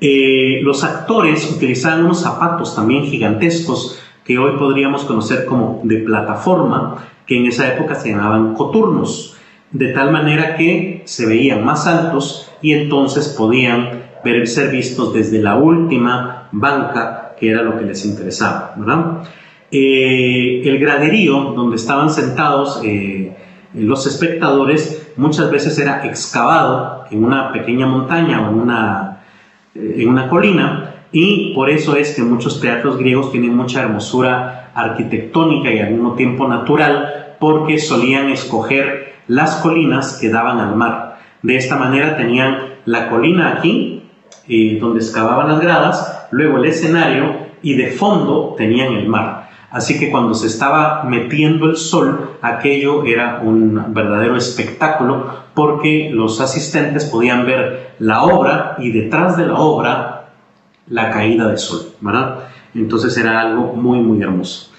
Eh, 0.00 0.60
los 0.62 0.82
actores 0.84 1.50
utilizaban 1.50 2.04
unos 2.04 2.20
zapatos 2.20 2.74
también 2.74 3.04
gigantescos 3.04 4.00
que 4.24 4.38
hoy 4.38 4.58
podríamos 4.58 5.04
conocer 5.04 5.44
como 5.46 5.80
de 5.84 5.98
plataforma, 5.98 6.96
que 7.26 7.36
en 7.36 7.46
esa 7.46 7.72
época 7.72 7.94
se 7.96 8.10
llamaban 8.10 8.54
coturnos, 8.54 9.36
de 9.72 9.88
tal 9.88 10.12
manera 10.12 10.56
que 10.56 11.02
se 11.04 11.26
veían 11.26 11.64
más 11.64 11.86
altos 11.86 12.52
y 12.60 12.72
entonces 12.72 13.28
podían 13.28 14.02
ser 14.44 14.70
vistos 14.70 15.12
desde 15.12 15.42
la 15.42 15.56
última 15.56 16.48
banca, 16.52 17.34
que 17.38 17.50
era 17.50 17.62
lo 17.62 17.76
que 17.78 17.84
les 17.84 18.04
interesaba. 18.04 18.74
Eh, 19.70 20.62
el 20.64 20.78
graderío 20.78 21.54
donde 21.56 21.76
estaban 21.76 22.10
sentados 22.10 22.80
eh, 22.84 23.34
los 23.74 24.06
espectadores 24.06 25.12
muchas 25.16 25.50
veces 25.50 25.78
era 25.78 26.06
excavado 26.06 27.04
en 27.10 27.24
una 27.24 27.52
pequeña 27.52 27.86
montaña 27.86 28.46
o 28.46 28.52
en 28.52 28.60
una, 28.60 29.22
eh, 29.74 29.96
en 29.98 30.08
una 30.08 30.28
colina 30.28 31.06
y 31.10 31.54
por 31.54 31.70
eso 31.70 31.96
es 31.96 32.14
que 32.14 32.22
muchos 32.22 32.60
teatros 32.60 32.98
griegos 32.98 33.32
tienen 33.32 33.56
mucha 33.56 33.82
hermosura 33.82 34.72
arquitectónica 34.74 35.72
y 35.72 35.78
al 35.78 35.92
mismo 35.92 36.14
tiempo 36.14 36.46
natural 36.46 37.36
porque 37.40 37.78
solían 37.78 38.28
escoger 38.30 39.01
las 39.28 39.56
colinas 39.56 40.18
que 40.20 40.30
daban 40.30 40.58
al 40.58 40.76
mar. 40.76 41.18
De 41.42 41.56
esta 41.56 41.76
manera 41.76 42.16
tenían 42.16 42.74
la 42.84 43.08
colina 43.08 43.54
aquí, 43.54 44.02
eh, 44.48 44.78
donde 44.80 45.00
excavaban 45.00 45.48
las 45.48 45.60
gradas, 45.60 46.26
luego 46.30 46.58
el 46.58 46.66
escenario 46.66 47.46
y 47.62 47.74
de 47.74 47.92
fondo 47.92 48.54
tenían 48.56 48.94
el 48.94 49.08
mar. 49.08 49.50
Así 49.70 49.98
que 49.98 50.10
cuando 50.10 50.34
se 50.34 50.48
estaba 50.48 51.04
metiendo 51.04 51.66
el 51.66 51.76
sol, 51.76 52.36
aquello 52.42 53.04
era 53.06 53.40
un 53.42 53.94
verdadero 53.94 54.36
espectáculo 54.36 55.34
porque 55.54 56.10
los 56.12 56.40
asistentes 56.42 57.06
podían 57.06 57.46
ver 57.46 57.94
la 57.98 58.24
obra 58.24 58.76
y 58.78 58.90
detrás 58.90 59.36
de 59.38 59.46
la 59.46 59.54
obra 59.54 60.32
la 60.88 61.10
caída 61.10 61.48
del 61.48 61.58
sol, 61.58 61.94
¿verdad? 62.00 62.40
Entonces 62.74 63.16
era 63.16 63.40
algo 63.40 63.72
muy, 63.74 64.00
muy 64.00 64.20
hermoso. 64.22 64.70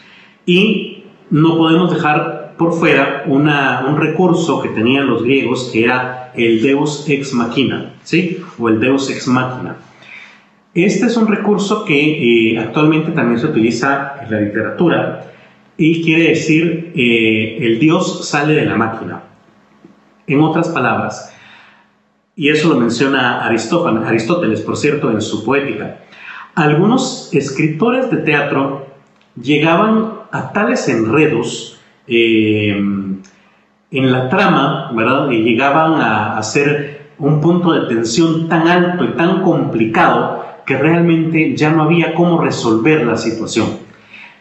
Y 0.46 1.06
no 1.32 1.58
podemos 1.58 1.92
dejar 1.92 2.43
por 2.58 2.74
fuera 2.74 3.24
un 3.28 3.98
recurso 3.98 4.62
que 4.62 4.70
tenían 4.70 5.08
los 5.08 5.24
griegos 5.24 5.70
que 5.72 5.86
era 5.86 6.32
el 6.36 6.62
deus 6.62 7.06
ex 7.08 7.34
machina, 7.34 7.94
¿sí? 8.04 8.42
O 8.60 8.70
el 8.70 8.80
deus 8.80 9.10
ex 9.10 9.28
machina. 9.28 9.78
Este 10.74 11.06
es 11.06 11.18
un 11.18 11.28
recurso 11.28 11.86
que 11.86 12.54
eh, 12.54 12.60
actualmente 12.60 13.12
también 13.12 13.40
se 13.40 13.48
utiliza 13.48 14.16
en 14.24 14.32
la 14.32 14.42
literatura 14.42 15.32
y 15.78 16.04
quiere 16.04 16.30
decir 16.30 16.94
eh, 16.96 17.58
el 17.62 17.80
dios 17.80 18.28
sale 18.28 18.56
de 18.56 18.66
la 18.66 18.76
máquina. 18.76 19.24
En 20.26 20.42
otras 20.42 20.70
palabras, 20.70 21.36
y 22.36 22.50
eso 22.50 22.70
lo 22.70 22.80
menciona 22.80 23.46
Aristóteles, 23.46 24.62
por 24.62 24.78
cierto, 24.78 25.12
en 25.12 25.22
su 25.22 25.44
poética, 25.44 26.00
algunos 26.56 27.30
escritores 27.34 28.10
de 28.10 28.18
teatro 28.18 28.88
llegaban 29.40 30.14
a 30.32 30.52
tales 30.54 30.88
enredos 30.88 31.73
eh, 32.08 32.72
en 33.92 34.12
la 34.12 34.30
trama, 34.30 34.92
¿verdad? 34.94 35.30
Y 35.30 35.44
llegaban 35.44 35.94
a 36.02 36.38
hacer 36.38 37.12
un 37.20 37.40
punto 37.42 37.74
de 37.74 37.88
tensión 37.88 38.50
tan 38.50 38.68
alto 38.68 39.04
y 39.04 39.10
tan 39.10 39.42
complicado 39.44 40.44
que 40.66 40.78
realmente 40.78 41.56
ya 41.56 41.72
no 41.72 41.84
había 41.84 42.14
cómo 42.16 42.42
resolver 42.42 43.06
la 43.06 43.18
situación. 43.18 43.68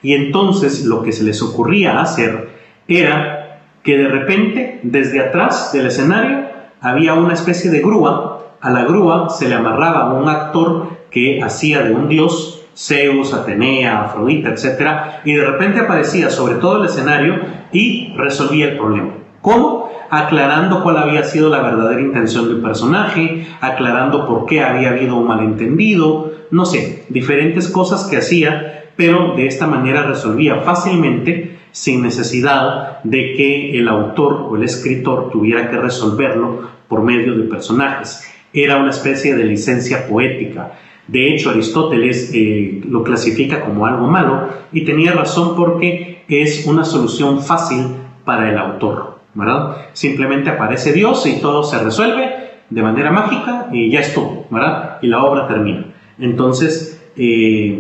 Y 0.03 0.15
entonces 0.15 0.85
lo 0.85 1.03
que 1.03 1.13
se 1.13 1.25
les 1.25 1.43
ocurría 1.43 2.01
hacer 2.01 2.51
era 2.89 3.61
que 3.83 3.99
de 3.99 4.09
repente 4.09 4.81
desde 4.83 5.21
atrás 5.21 5.73
del 5.73 5.87
escenario 5.87 6.47
había 6.81 7.15
una 7.15 7.35
especie 7.35 7.71
de 7.71 7.81
grúa, 7.81 8.33
a 8.61 8.71
la 8.71 8.85
grúa 8.85 9.29
se 9.29 9.49
le 9.49 9.55
amarraba 9.55 10.15
un 10.15 10.29
actor 10.29 10.89
que 11.11 11.43
hacía 11.43 11.83
de 11.83 11.95
un 11.95 12.09
dios, 12.09 12.52
Zeus, 12.77 13.35
Atenea, 13.35 14.03
Afrodita, 14.03 14.51
etc. 14.51 15.23
Y 15.25 15.35
de 15.35 15.45
repente 15.45 15.81
aparecía 15.81 16.31
sobre 16.31 16.57
todo 16.57 16.81
el 16.81 16.89
escenario 16.89 17.41
y 17.73 18.15
resolvía 18.17 18.67
el 18.71 18.77
problema. 18.77 19.15
¿Cómo? 19.41 19.83
aclarando 20.13 20.83
cuál 20.83 20.99
había 20.99 21.25
sido 21.25 21.49
la 21.49 21.63
verdadera 21.63 22.03
intención 22.03 22.47
del 22.47 22.61
personaje, 22.61 23.47
aclarando 23.63 24.27
por 24.27 24.45
qué 24.45 24.61
había 24.61 24.91
habido 24.91 25.17
un 25.17 25.27
malentendido, 25.27 26.35
no 26.51 26.67
sé, 26.67 27.07
diferentes 27.09 27.67
cosas 27.69 28.05
que 28.05 28.19
hacía, 28.19 28.91
pero 28.95 29.35
de 29.35 29.47
esta 29.47 29.67
manera 29.67 30.03
resolvía 30.03 30.57
fácilmente 30.57 31.57
sin 31.71 32.03
necesidad 32.03 33.03
de 33.05 33.33
que 33.33 33.79
el 33.79 33.89
autor 33.89 34.49
o 34.51 34.57
el 34.57 34.65
escritor 34.65 35.31
tuviera 35.31 35.71
que 35.71 35.79
resolverlo 35.79 36.69
por 36.89 37.03
medio 37.03 37.35
de 37.35 37.45
personajes. 37.45 38.23
Era 38.53 38.77
una 38.77 38.91
especie 38.91 39.35
de 39.35 39.45
licencia 39.45 40.07
poética. 40.07 40.73
De 41.09 41.33
hecho, 41.33 41.51
Aristóteles 41.51 42.31
eh, 42.35 42.81
lo 42.89 43.03
clasifica 43.03 43.65
como 43.65 43.87
algo 43.87 44.07
malo 44.07 44.49
y 44.73 44.85
tenía 44.85 45.13
razón 45.13 45.57
porque 45.57 46.25
es 46.29 46.67
una 46.67 46.85
solución 46.85 47.43
fácil 47.43 47.87
para 48.25 48.51
el 48.51 48.59
autor. 48.59 49.13
¿verdad? 49.35 49.77
Simplemente 49.93 50.51
aparece 50.51 50.93
Dios 50.93 51.27
y 51.27 51.41
todo 51.41 51.63
se 51.63 51.83
resuelve 51.83 52.31
de 52.69 52.83
manera 52.83 53.11
mágica 53.11 53.69
y 53.73 53.91
ya 53.91 54.01
estuvo, 54.01 54.47
¿verdad? 54.51 54.99
Y 55.03 55.07
la 55.07 55.23
obra 55.25 55.47
termina. 55.49 55.87
Entonces, 56.19 57.03
eh, 57.17 57.79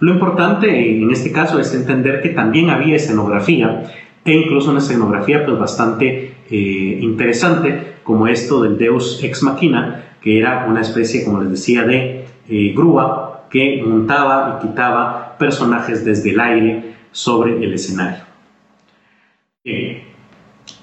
lo 0.00 0.12
importante 0.12 1.00
en 1.00 1.10
este 1.10 1.32
caso 1.32 1.58
es 1.58 1.74
entender 1.74 2.22
que 2.22 2.30
también 2.30 2.70
había 2.70 2.96
escenografía 2.96 3.84
e 4.24 4.32
incluso 4.32 4.70
una 4.70 4.80
escenografía 4.80 5.44
pues 5.44 5.58
bastante 5.58 6.34
eh, 6.50 6.98
interesante 7.00 7.94
como 8.02 8.26
esto 8.26 8.62
del 8.62 8.76
Deus 8.76 9.22
Ex 9.22 9.42
Machina, 9.42 10.04
que 10.20 10.38
era 10.38 10.66
una 10.68 10.80
especie, 10.80 11.24
como 11.24 11.40
les 11.40 11.50
decía, 11.50 11.84
de 11.84 12.25
eh, 12.48 12.72
grúa 12.74 13.46
que 13.50 13.82
montaba 13.84 14.58
y 14.58 14.66
quitaba 14.66 15.36
personajes 15.38 16.04
desde 16.04 16.30
el 16.30 16.40
aire 16.40 16.94
sobre 17.12 17.62
el 17.64 17.72
escenario. 17.72 18.24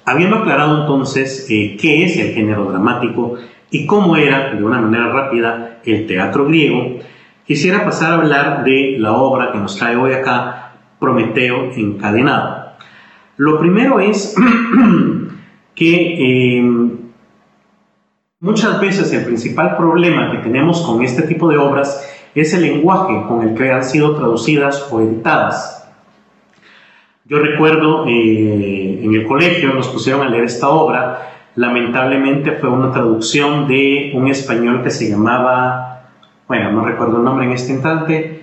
Habiendo 0.06 0.38
aclarado 0.38 0.82
entonces 0.82 1.48
eh, 1.50 1.78
qué 1.80 2.04
es 2.04 2.18
el 2.18 2.34
género 2.34 2.66
dramático 2.66 3.36
y 3.72 3.86
cómo 3.86 4.18
era, 4.18 4.54
de 4.54 4.64
una 4.64 4.82
manera 4.82 5.08
rápida, 5.08 5.80
el 5.86 6.06
teatro 6.06 6.46
griego, 6.46 7.00
quisiera 7.48 7.86
pasar 7.86 8.12
a 8.12 8.16
hablar 8.16 8.64
de 8.64 8.98
la 9.00 9.14
obra 9.14 9.52
que 9.52 9.60
nos 9.60 9.78
trae 9.78 9.96
hoy 9.96 10.14
acá, 10.14 10.60
Prometeo 11.00 11.72
encadenado. 11.76 12.74
Lo 13.38 13.60
primero 13.60 14.00
es 14.00 14.36
que 15.76 16.58
em, 16.58 16.92
muchas 18.44 18.80
veces 18.82 19.12
el 19.14 19.24
principal 19.24 19.78
problema 19.78 20.30
que 20.32 20.40
tenemos 20.40 20.82
con 20.82 21.02
este 21.02 21.24
tipo 21.24 21.48
de 21.50 21.58
obras 21.58 22.06
es 22.36 22.54
el 22.54 22.62
lenguaje 22.62 23.24
con 23.28 23.48
el 23.48 23.56
que 23.56 23.72
han 23.72 23.84
sido 23.84 24.16
traducidas 24.16 24.90
o 24.92 25.00
editadas. 25.00 25.90
Yo 27.26 27.40
recuerdo 27.40 28.06
eh, 28.06 29.00
en 29.02 29.14
el 29.16 29.26
colegio 29.26 29.74
nos 29.74 29.88
pusieron 29.88 30.28
a 30.28 30.30
leer 30.30 30.44
esta 30.44 30.68
obra. 30.68 31.30
Lamentablemente 31.56 32.52
fue 32.54 32.70
una 32.70 32.92
traducción 32.92 33.66
de 33.68 34.12
un 34.14 34.28
español 34.28 34.84
que 34.84 34.90
se 34.90 35.10
llamaba, 35.10 36.10
bueno, 36.48 36.72
no 36.74 36.84
recuerdo 36.84 37.18
el 37.18 37.24
nombre 37.24 37.46
en 37.46 37.54
este 37.54 37.72
instante. 37.72 38.42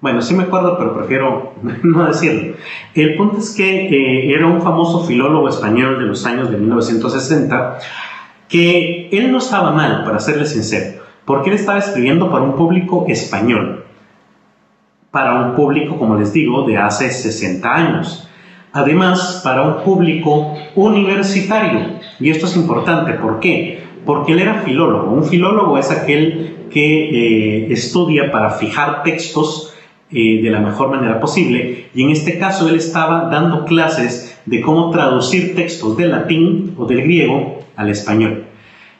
Bueno, 0.00 0.22
sí 0.22 0.34
me 0.34 0.44
acuerdo, 0.44 0.76
pero 0.76 0.96
prefiero 0.96 1.52
no 1.84 2.06
decirlo. 2.06 2.56
El 2.94 3.16
punto 3.16 3.38
es 3.38 3.54
que 3.54 3.86
eh, 3.90 4.34
era 4.34 4.46
un 4.48 4.60
famoso 4.60 5.04
filólogo 5.04 5.48
español 5.48 6.00
de 6.00 6.06
los 6.06 6.26
años 6.26 6.50
de 6.50 6.56
1960 6.56 7.78
que 8.48 9.08
él 9.10 9.32
no 9.32 9.38
estaba 9.38 9.70
mal, 9.72 10.04
para 10.04 10.18
serle 10.18 10.46
sincero, 10.46 11.02
porque 11.24 11.50
él 11.50 11.56
estaba 11.56 11.78
escribiendo 11.78 12.30
para 12.30 12.44
un 12.44 12.54
público 12.54 13.04
español 13.08 13.86
para 15.16 15.46
un 15.46 15.54
público, 15.54 15.96
como 15.96 16.18
les 16.18 16.34
digo, 16.34 16.66
de 16.66 16.76
hace 16.76 17.08
60 17.08 17.74
años. 17.74 18.28
Además, 18.74 19.40
para 19.42 19.62
un 19.62 19.82
público 19.82 20.52
universitario. 20.74 22.00
Y 22.20 22.28
esto 22.28 22.44
es 22.44 22.54
importante, 22.54 23.14
¿por 23.14 23.40
qué? 23.40 23.82
Porque 24.04 24.32
él 24.32 24.40
era 24.40 24.60
filólogo. 24.60 25.10
Un 25.10 25.24
filólogo 25.24 25.78
es 25.78 25.90
aquel 25.90 26.68
que 26.70 27.64
eh, 27.64 27.72
estudia 27.72 28.30
para 28.30 28.50
fijar 28.50 29.04
textos 29.04 29.72
eh, 30.12 30.42
de 30.42 30.50
la 30.50 30.60
mejor 30.60 30.90
manera 30.90 31.18
posible. 31.18 31.86
Y 31.94 32.02
en 32.02 32.10
este 32.10 32.38
caso 32.38 32.68
él 32.68 32.76
estaba 32.76 33.30
dando 33.30 33.64
clases 33.64 34.38
de 34.44 34.60
cómo 34.60 34.90
traducir 34.90 35.54
textos 35.54 35.96
del 35.96 36.10
latín 36.10 36.74
o 36.76 36.84
del 36.84 37.04
griego 37.04 37.60
al 37.76 37.90
español. 37.90 38.46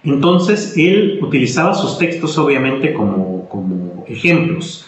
Entonces 0.05 0.75
él 0.77 1.19
utilizaba 1.23 1.75
sus 1.75 1.99
textos 1.99 2.39
obviamente 2.39 2.93
como, 2.93 3.49
como 3.49 4.05
ejemplos. 4.07 4.87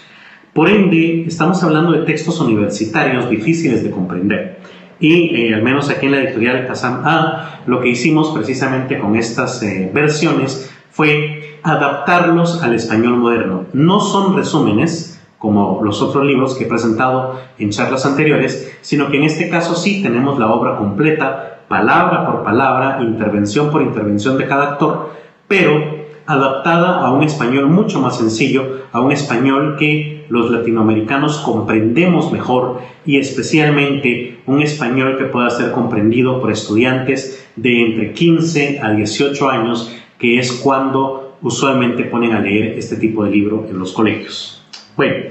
Por 0.52 0.68
ende, 0.68 1.24
estamos 1.26 1.62
hablando 1.62 1.92
de 1.92 2.04
textos 2.04 2.40
universitarios 2.40 3.28
difíciles 3.28 3.82
de 3.82 3.90
comprender. 3.90 4.58
Y 5.00 5.36
eh, 5.36 5.54
al 5.54 5.62
menos 5.62 5.90
aquí 5.90 6.06
en 6.06 6.12
la 6.12 6.22
editorial 6.22 6.66
Kazam 6.66 7.02
A, 7.04 7.62
lo 7.66 7.80
que 7.80 7.88
hicimos 7.88 8.30
precisamente 8.30 8.98
con 8.98 9.16
estas 9.16 9.62
eh, 9.62 9.90
versiones 9.92 10.72
fue 10.90 11.58
adaptarlos 11.62 12.62
al 12.62 12.74
español 12.74 13.18
moderno. 13.18 13.66
No 13.72 14.00
son 14.00 14.36
resúmenes, 14.36 15.17
como 15.38 15.80
los 15.82 16.02
otros 16.02 16.24
libros 16.24 16.56
que 16.56 16.64
he 16.64 16.68
presentado 16.68 17.38
en 17.58 17.70
charlas 17.70 18.04
anteriores, 18.04 18.76
sino 18.80 19.08
que 19.08 19.18
en 19.18 19.24
este 19.24 19.48
caso 19.48 19.74
sí 19.74 20.02
tenemos 20.02 20.38
la 20.38 20.52
obra 20.52 20.76
completa, 20.76 21.60
palabra 21.68 22.26
por 22.26 22.42
palabra, 22.42 22.98
intervención 23.02 23.70
por 23.70 23.82
intervención 23.82 24.36
de 24.36 24.46
cada 24.46 24.72
actor, 24.72 25.10
pero 25.46 25.98
adaptada 26.26 27.00
a 27.06 27.12
un 27.12 27.22
español 27.22 27.68
mucho 27.68 28.00
más 28.00 28.18
sencillo, 28.18 28.82
a 28.92 29.00
un 29.00 29.12
español 29.12 29.76
que 29.78 30.26
los 30.28 30.50
latinoamericanos 30.50 31.38
comprendemos 31.38 32.30
mejor 32.32 32.80
y 33.06 33.16
especialmente 33.16 34.40
un 34.46 34.60
español 34.60 35.16
que 35.16 35.24
pueda 35.24 35.48
ser 35.48 35.72
comprendido 35.72 36.40
por 36.40 36.50
estudiantes 36.50 37.48
de 37.56 37.86
entre 37.86 38.12
15 38.12 38.80
a 38.82 38.90
18 38.90 39.48
años, 39.48 39.90
que 40.18 40.38
es 40.38 40.52
cuando 40.52 41.38
usualmente 41.40 42.04
ponen 42.04 42.32
a 42.32 42.40
leer 42.40 42.78
este 42.78 42.96
tipo 42.96 43.24
de 43.24 43.30
libro 43.30 43.66
en 43.68 43.78
los 43.78 43.92
colegios. 43.92 44.57
Bueno, 44.98 45.26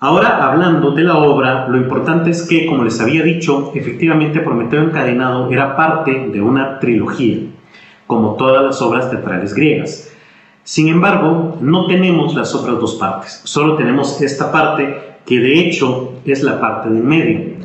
ahora 0.00 0.42
hablando 0.42 0.92
de 0.92 1.02
la 1.02 1.18
obra, 1.18 1.68
lo 1.68 1.76
importante 1.76 2.30
es 2.30 2.48
que, 2.48 2.64
como 2.64 2.82
les 2.82 2.98
había 2.98 3.22
dicho, 3.22 3.72
efectivamente 3.74 4.40
Prometeo 4.40 4.80
encadenado 4.80 5.52
era 5.52 5.76
parte 5.76 6.30
de 6.32 6.40
una 6.40 6.78
trilogía 6.80 7.40
como 8.06 8.36
todas 8.36 8.64
las 8.64 8.80
obras 8.80 9.10
teatrales 9.10 9.52
griegas. 9.52 10.10
Sin 10.62 10.88
embargo, 10.88 11.58
no 11.60 11.86
tenemos 11.86 12.34
las 12.34 12.54
otras 12.54 12.80
dos 12.80 12.94
partes, 12.94 13.42
solo 13.44 13.76
tenemos 13.76 14.18
esta 14.22 14.50
parte 14.50 15.18
que 15.26 15.40
de 15.40 15.60
hecho 15.60 16.14
es 16.24 16.42
la 16.42 16.58
parte 16.58 16.88
del 16.88 17.04
medio. 17.04 17.58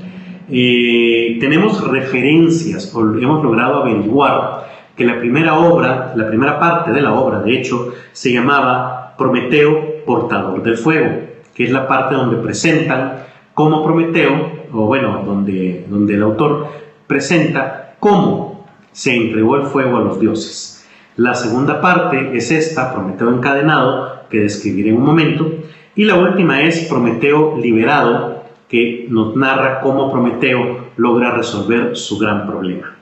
Eh, 0.50 1.38
tenemos 1.40 1.82
referencias, 1.90 2.94
o 2.94 3.00
hemos 3.00 3.42
logrado 3.42 3.84
averiguar 3.84 4.68
que 4.98 5.06
la 5.06 5.18
primera 5.18 5.60
obra, 5.60 6.12
la 6.14 6.28
primera 6.28 6.60
parte 6.60 6.92
de 6.92 7.00
la 7.00 7.14
obra, 7.14 7.40
de 7.40 7.58
hecho, 7.58 7.94
se 8.12 8.34
llamaba 8.34 9.16
Prometeo, 9.18 9.89
portador 10.10 10.64
del 10.64 10.76
fuego, 10.76 11.22
que 11.54 11.66
es 11.66 11.72
la 11.72 11.88
parte 11.88 12.16
donde 12.16 12.38
presentan 12.38 13.26
cómo 13.54 13.84
Prometeo, 13.84 14.66
o 14.74 14.88
bueno, 14.88 15.22
donde, 15.24 15.86
donde 15.88 16.16
el 16.16 16.24
autor 16.24 16.66
presenta 17.06 17.94
cómo 18.00 18.66
se 18.92 19.16
entregó 19.16 19.58
el 19.58 19.68
fuego 19.68 19.98
a 19.98 20.02
los 20.02 20.20
dioses. 20.20 20.84
La 21.16 21.36
segunda 21.36 21.80
parte 21.80 22.36
es 22.36 22.50
esta, 22.50 22.92
Prometeo 22.92 23.30
encadenado, 23.30 24.24
que 24.32 24.40
describiré 24.40 24.90
en 24.90 24.98
un 24.98 25.04
momento. 25.04 25.48
Y 25.94 26.06
la 26.06 26.16
última 26.16 26.64
es 26.64 26.88
Prometeo 26.90 27.58
liberado, 27.58 28.46
que 28.68 29.06
nos 29.12 29.36
narra 29.36 29.80
cómo 29.82 30.12
Prometeo 30.12 30.86
logra 30.98 31.36
resolver 31.36 31.96
su 31.96 32.18
gran 32.18 32.48
problema. 32.48 32.96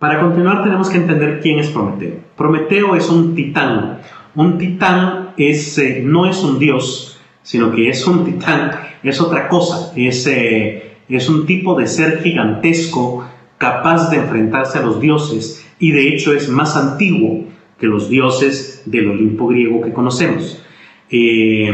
Para 0.00 0.18
continuar 0.18 0.64
tenemos 0.64 0.90
que 0.90 0.96
entender 0.96 1.38
quién 1.40 1.60
es 1.60 1.68
Prometeo. 1.68 2.16
Prometeo 2.36 2.96
es 2.96 3.08
un 3.08 3.36
titán. 3.36 4.00
Un 4.34 4.58
titán 4.58 5.34
es, 5.36 5.78
eh, 5.78 6.02
no 6.04 6.26
es 6.26 6.42
un 6.42 6.58
dios, 6.58 7.20
sino 7.42 7.72
que 7.72 7.88
es 7.88 8.06
un 8.06 8.24
titán, 8.24 8.72
es 9.02 9.20
otra 9.20 9.48
cosa, 9.48 9.92
es, 9.96 10.26
eh, 10.26 10.96
es 11.08 11.28
un 11.28 11.46
tipo 11.46 11.74
de 11.74 11.86
ser 11.86 12.22
gigantesco 12.22 13.26
capaz 13.58 14.10
de 14.10 14.18
enfrentarse 14.18 14.78
a 14.78 14.82
los 14.82 15.00
dioses 15.00 15.66
y 15.78 15.90
de 15.92 16.08
hecho 16.08 16.32
es 16.32 16.48
más 16.48 16.76
antiguo 16.76 17.44
que 17.78 17.86
los 17.86 18.08
dioses 18.08 18.82
del 18.86 19.10
Olimpo 19.10 19.48
griego 19.48 19.80
que 19.80 19.92
conocemos. 19.92 20.62
Eh, 21.10 21.72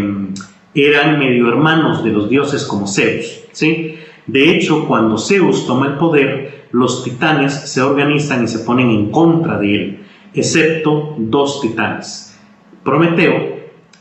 eran 0.75 1.19
medio 1.19 1.49
hermanos 1.49 2.05
de 2.05 2.11
los 2.11 2.29
dioses 2.29 2.65
como 2.65 2.87
Zeus. 2.87 3.45
¿sí? 3.53 3.97
De 4.27 4.51
hecho, 4.51 4.87
cuando 4.87 5.19
Zeus 5.19 5.67
toma 5.67 5.87
el 5.87 5.95
poder, 5.95 6.67
los 6.73 7.05
titanes 7.05 7.55
se 7.55 7.81
organizan 7.81 8.45
y 8.45 8.49
se 8.49 8.61
ponen 8.61 8.91
en 8.91 9.11
contra 9.11 9.59
de 9.59 9.75
él, 9.75 9.99
excepto 10.35 11.15
dos 11.19 11.61
titanes, 11.61 12.36
Prometeo 12.87 13.57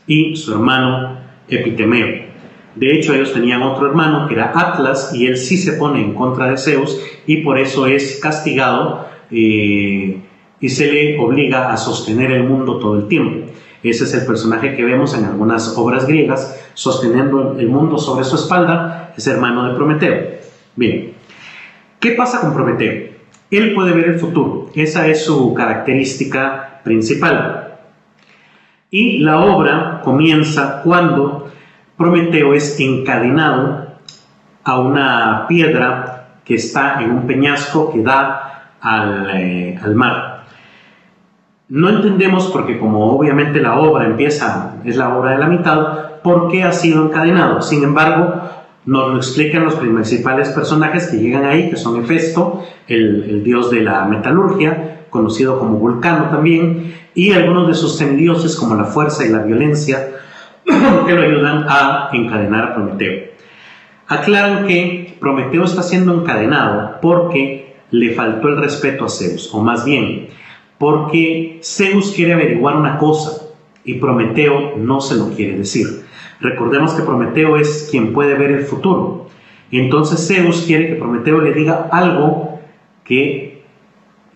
y 0.06 0.36
su 0.36 0.52
hermano 0.52 1.18
Epitemeo. 1.48 2.24
De 2.76 2.94
hecho, 2.94 3.14
ellos 3.14 3.32
tenían 3.32 3.62
otro 3.62 3.88
hermano 3.88 4.28
que 4.28 4.34
era 4.34 4.52
Atlas 4.54 5.10
y 5.12 5.26
él 5.26 5.36
sí 5.36 5.56
se 5.56 5.72
pone 5.72 6.00
en 6.00 6.14
contra 6.14 6.48
de 6.48 6.56
Zeus 6.56 7.00
y 7.26 7.38
por 7.38 7.58
eso 7.58 7.86
es 7.88 8.20
castigado 8.22 9.08
eh, 9.32 10.20
y 10.60 10.68
se 10.68 10.92
le 10.92 11.18
obliga 11.18 11.72
a 11.72 11.76
sostener 11.76 12.30
el 12.30 12.44
mundo 12.44 12.78
todo 12.78 12.96
el 12.96 13.08
tiempo. 13.08 13.50
Ese 13.82 14.04
es 14.04 14.14
el 14.14 14.24
personaje 14.24 14.76
que 14.76 14.84
vemos 14.84 15.18
en 15.18 15.24
algunas 15.24 15.76
obras 15.76 16.06
griegas, 16.06 16.64
sosteniendo 16.74 17.58
el 17.58 17.68
mundo 17.68 17.98
sobre 17.98 18.24
su 18.24 18.36
espalda, 18.36 19.12
es 19.16 19.26
hermano 19.26 19.68
de 19.68 19.74
Prometeo. 19.74 20.30
Bien, 20.76 21.12
¿qué 21.98 22.12
pasa 22.12 22.40
con 22.40 22.54
Prometeo? 22.54 23.16
Él 23.50 23.74
puede 23.74 23.92
ver 23.92 24.10
el 24.10 24.18
futuro, 24.20 24.70
esa 24.74 25.08
es 25.08 25.24
su 25.24 25.54
característica 25.54 26.82
principal. 26.84 27.65
Y 28.98 29.18
la 29.18 29.40
obra 29.40 30.00
comienza 30.02 30.80
cuando 30.82 31.48
Prometeo 31.98 32.54
es 32.54 32.80
encadenado 32.80 33.88
a 34.64 34.80
una 34.80 35.44
piedra 35.46 36.38
que 36.42 36.54
está 36.54 37.02
en 37.02 37.10
un 37.10 37.26
peñasco 37.26 37.92
que 37.92 38.00
da 38.00 38.72
eh, 39.34 39.78
al, 39.82 39.94
mar. 39.94 40.46
No 41.68 41.90
entendemos 41.90 42.46
porque 42.46 42.78
como 42.78 43.14
obviamente 43.14 43.60
la 43.60 43.78
obra 43.78 44.06
empieza, 44.06 44.76
es 44.82 44.96
la 44.96 45.14
obra 45.14 45.32
de 45.32 45.38
la 45.40 45.48
mitad, 45.48 46.22
por 46.22 46.50
qué 46.50 46.64
ha 46.64 46.72
sido 46.72 47.04
encadenado. 47.04 47.60
Sin 47.60 47.84
embargo, 47.84 48.48
nos 48.86 49.10
lo 49.10 49.16
explican 49.18 49.64
los 49.64 49.74
principales 49.74 50.48
personajes 50.52 51.08
que 51.08 51.18
llegan 51.18 51.44
ahí, 51.44 51.68
que 51.68 51.76
son 51.76 52.02
Hefesto, 52.02 52.64
el, 52.88 53.24
el 53.24 53.44
dios 53.44 53.70
de 53.70 53.82
la 53.82 54.06
metalurgia, 54.06 55.02
conocido 55.10 55.58
como 55.58 55.76
Vulcano 55.76 56.30
también, 56.30 56.94
y 57.16 57.32
algunos 57.32 57.66
de 57.66 57.74
sus 57.74 57.96
semidioses 57.96 58.54
como 58.54 58.76
la 58.76 58.84
fuerza 58.84 59.24
y 59.24 59.30
la 59.30 59.42
violencia, 59.42 60.10
que 60.64 61.12
lo 61.14 61.22
ayudan 61.22 61.64
a 61.66 62.10
encadenar 62.12 62.64
a 62.64 62.74
Prometeo. 62.74 63.30
Aclaran 64.06 64.66
que 64.66 65.16
Prometeo 65.18 65.64
está 65.64 65.82
siendo 65.82 66.20
encadenado 66.20 67.00
porque 67.00 67.74
le 67.90 68.14
faltó 68.14 68.48
el 68.48 68.58
respeto 68.58 69.06
a 69.06 69.08
Zeus, 69.08 69.52
o 69.54 69.62
más 69.62 69.84
bien, 69.84 70.28
porque 70.78 71.58
Zeus 71.64 72.12
quiere 72.12 72.34
averiguar 72.34 72.76
una 72.76 72.98
cosa 72.98 73.46
y 73.82 73.94
Prometeo 73.94 74.76
no 74.76 75.00
se 75.00 75.16
lo 75.16 75.30
quiere 75.30 75.56
decir. 75.56 76.04
Recordemos 76.40 76.92
que 76.92 77.02
Prometeo 77.02 77.56
es 77.56 77.88
quien 77.90 78.12
puede 78.12 78.34
ver 78.34 78.50
el 78.50 78.66
futuro. 78.66 79.26
Entonces 79.72 80.28
Zeus 80.28 80.64
quiere 80.66 80.88
que 80.88 80.96
Prometeo 80.96 81.40
le 81.40 81.54
diga 81.54 81.88
algo 81.90 82.60
que, 83.04 83.62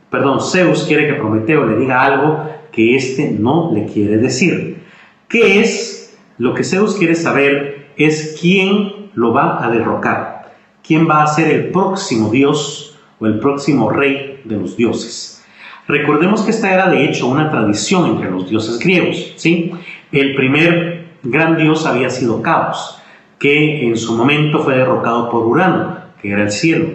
perdón, 0.08 0.40
Zeus 0.40 0.84
quiere 0.84 1.06
que 1.06 1.14
Prometeo 1.14 1.66
le 1.66 1.76
diga 1.76 2.02
algo 2.02 2.59
que 2.72 2.96
éste 2.96 3.30
no 3.30 3.72
le 3.72 3.87
quiere 3.87 4.16
decir. 4.18 4.83
¿Qué 5.28 5.61
es 5.61 6.18
lo 6.38 6.54
que 6.54 6.64
Zeus 6.64 6.94
quiere 6.94 7.14
saber 7.14 7.90
es 7.96 8.38
quién 8.40 9.11
lo 9.14 9.33
va 9.33 9.64
a 9.64 9.70
derrocar, 9.70 10.52
quién 10.87 11.09
va 11.09 11.22
a 11.22 11.26
ser 11.26 11.54
el 11.54 11.70
próximo 11.70 12.30
dios 12.30 12.98
o 13.18 13.26
el 13.26 13.38
próximo 13.38 13.90
rey 13.90 14.40
de 14.44 14.56
los 14.56 14.76
dioses. 14.76 15.44
Recordemos 15.87 16.42
que 16.42 16.50
esta 16.50 16.72
era 16.72 16.88
de 16.88 17.04
hecho 17.04 17.26
una 17.26 17.50
tradición 17.50 18.06
entre 18.06 18.30
los 18.30 18.48
dioses 18.48 18.78
griegos. 18.78 19.35
¿sí? 19.37 19.72
El 20.12 20.35
primer 20.35 21.09
gran 21.22 21.56
dios 21.59 21.85
había 21.85 22.09
sido 22.11 22.42
Caos, 22.42 22.98
que 23.38 23.87
en 23.87 23.96
su 23.96 24.16
momento 24.16 24.61
fue 24.61 24.76
derrocado 24.76 25.28
por 25.30 25.46
Urano, 25.46 25.98
que 26.22 26.30
era 26.30 26.42
el 26.42 26.50
cielo, 26.50 26.87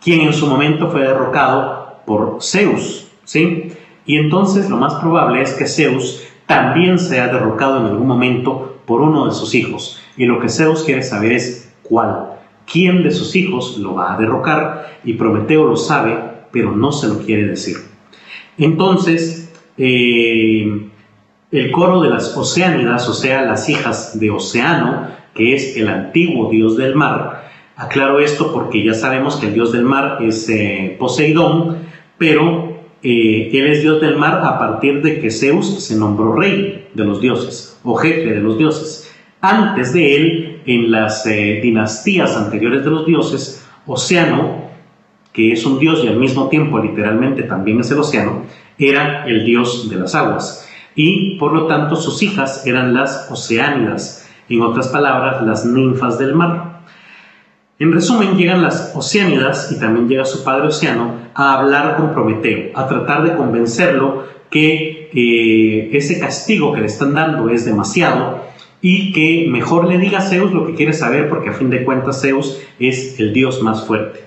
quien 0.00 0.20
en 0.20 0.32
su 0.32 0.46
momento 0.46 0.90
fue 0.90 1.02
derrocado 1.02 2.02
por 2.06 2.38
Zeus. 2.40 3.08
¿sí? 3.24 3.72
Y 4.04 4.16
entonces 4.16 4.68
lo 4.68 4.76
más 4.76 4.94
probable 4.94 5.42
es 5.42 5.54
que 5.54 5.66
Zeus 5.66 6.24
también 6.46 6.98
sea 6.98 7.28
derrocado 7.28 7.78
en 7.80 7.86
algún 7.86 8.06
momento 8.06 8.78
por 8.86 9.00
uno 9.00 9.26
de 9.26 9.32
sus 9.32 9.54
hijos. 9.54 10.00
Y 10.16 10.26
lo 10.26 10.40
que 10.40 10.48
Zeus 10.48 10.82
quiere 10.82 11.02
saber 11.02 11.32
es 11.32 11.72
cuál, 11.82 12.38
quién 12.70 13.02
de 13.02 13.10
sus 13.10 13.36
hijos 13.36 13.78
lo 13.78 13.94
va 13.94 14.14
a 14.14 14.18
derrocar. 14.18 14.98
Y 15.04 15.14
Prometeo 15.14 15.66
lo 15.66 15.76
sabe, 15.76 16.18
pero 16.50 16.72
no 16.72 16.92
se 16.92 17.08
lo 17.08 17.18
quiere 17.18 17.46
decir. 17.46 17.76
Entonces, 18.58 19.52
eh, 19.78 20.90
el 21.50 21.70
coro 21.70 22.00
de 22.00 22.10
las 22.10 22.36
Oceánidas, 22.36 23.08
o 23.08 23.14
sea, 23.14 23.42
las 23.42 23.68
hijas 23.68 24.18
de 24.18 24.30
Oceano, 24.30 25.08
que 25.34 25.54
es 25.54 25.76
el 25.76 25.88
antiguo 25.88 26.50
dios 26.50 26.76
del 26.76 26.94
mar, 26.94 27.50
aclaro 27.76 28.20
esto 28.20 28.52
porque 28.52 28.84
ya 28.84 28.94
sabemos 28.94 29.36
que 29.36 29.46
el 29.46 29.54
dios 29.54 29.72
del 29.72 29.84
mar 29.84 30.18
es 30.20 30.48
eh, 30.48 30.96
Poseidón, 30.98 31.78
pero 32.18 32.71
eh, 33.02 33.50
él 33.52 33.66
es 33.66 33.82
dios 33.82 34.00
del 34.00 34.16
mar 34.16 34.40
a 34.44 34.58
partir 34.58 35.02
de 35.02 35.20
que 35.20 35.30
Zeus 35.30 35.84
se 35.84 35.96
nombró 35.96 36.34
rey 36.34 36.88
de 36.94 37.04
los 37.04 37.20
dioses 37.20 37.80
o 37.82 37.94
jefe 37.96 38.34
de 38.34 38.40
los 38.40 38.58
dioses. 38.58 39.12
Antes 39.40 39.92
de 39.92 40.16
él, 40.16 40.60
en 40.66 40.90
las 40.90 41.26
eh, 41.26 41.60
dinastías 41.62 42.36
anteriores 42.36 42.84
de 42.84 42.90
los 42.90 43.04
dioses, 43.04 43.66
Océano, 43.86 44.70
que 45.32 45.52
es 45.52 45.66
un 45.66 45.78
dios 45.78 46.04
y 46.04 46.08
al 46.08 46.16
mismo 46.16 46.48
tiempo 46.48 46.78
literalmente 46.78 47.42
también 47.42 47.80
es 47.80 47.90
el 47.90 47.98
océano, 47.98 48.44
era 48.78 49.26
el 49.26 49.44
dios 49.44 49.88
de 49.90 49.96
las 49.96 50.14
aguas. 50.14 50.68
Y 50.94 51.38
por 51.38 51.52
lo 51.52 51.66
tanto 51.66 51.96
sus 51.96 52.22
hijas 52.22 52.66
eran 52.66 52.94
las 52.94 53.28
oceánidas, 53.30 54.28
en 54.48 54.60
otras 54.62 54.88
palabras, 54.88 55.42
las 55.42 55.64
ninfas 55.64 56.18
del 56.18 56.34
mar. 56.34 56.71
En 57.82 57.90
resumen, 57.90 58.36
llegan 58.36 58.62
las 58.62 58.92
oceánidas 58.94 59.72
y 59.72 59.80
también 59.80 60.08
llega 60.08 60.24
su 60.24 60.44
padre 60.44 60.68
Océano 60.68 61.16
a 61.34 61.54
hablar 61.54 61.96
con 61.96 62.12
Prometeo, 62.12 62.70
a 62.76 62.86
tratar 62.86 63.24
de 63.24 63.34
convencerlo 63.34 64.22
que 64.50 65.10
eh, 65.12 65.90
ese 65.92 66.20
castigo 66.20 66.72
que 66.72 66.82
le 66.82 66.86
están 66.86 67.12
dando 67.12 67.50
es 67.50 67.64
demasiado 67.64 68.44
y 68.80 69.12
que 69.12 69.48
mejor 69.50 69.88
le 69.88 69.98
diga 69.98 70.18
a 70.18 70.22
Zeus 70.22 70.52
lo 70.52 70.64
que 70.64 70.76
quiere 70.76 70.92
saber 70.92 71.28
porque 71.28 71.48
a 71.48 71.54
fin 71.54 71.70
de 71.70 71.82
cuentas 71.84 72.22
Zeus 72.22 72.60
es 72.78 73.18
el 73.18 73.32
dios 73.32 73.60
más 73.64 73.84
fuerte. 73.84 74.20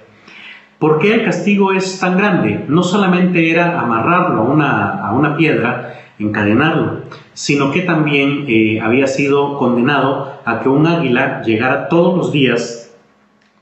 ¿Por 0.78 1.00
qué 1.00 1.14
el 1.14 1.24
castigo 1.24 1.72
es 1.72 1.98
tan 2.02 2.18
grande? 2.18 2.66
No 2.68 2.84
solamente 2.84 3.50
era 3.50 3.80
amarrarlo 3.80 4.42
a 4.42 4.44
una, 4.44 5.00
a 5.00 5.14
una 5.14 5.38
piedra, 5.38 6.12
encadenarlo, 6.20 7.04
sino 7.32 7.72
que 7.72 7.84
también 7.84 8.44
eh, 8.50 8.82
había 8.82 9.08
sido 9.08 9.58
condenado 9.58 10.42
a 10.44 10.60
que 10.60 10.68
un 10.68 10.86
águila 10.88 11.42
llegara 11.42 11.88
todos 11.88 12.18
los 12.18 12.34
días 12.34 12.85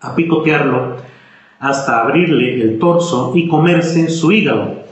a 0.04 0.16
picotearlo 0.16 0.98
hasta 1.60 2.02
abrirle 2.02 2.62
el 2.62 2.78
torso 2.78 3.32
y 3.36 3.48
comerse 3.48 4.10
su 4.10 4.32
hígado. 4.32 4.84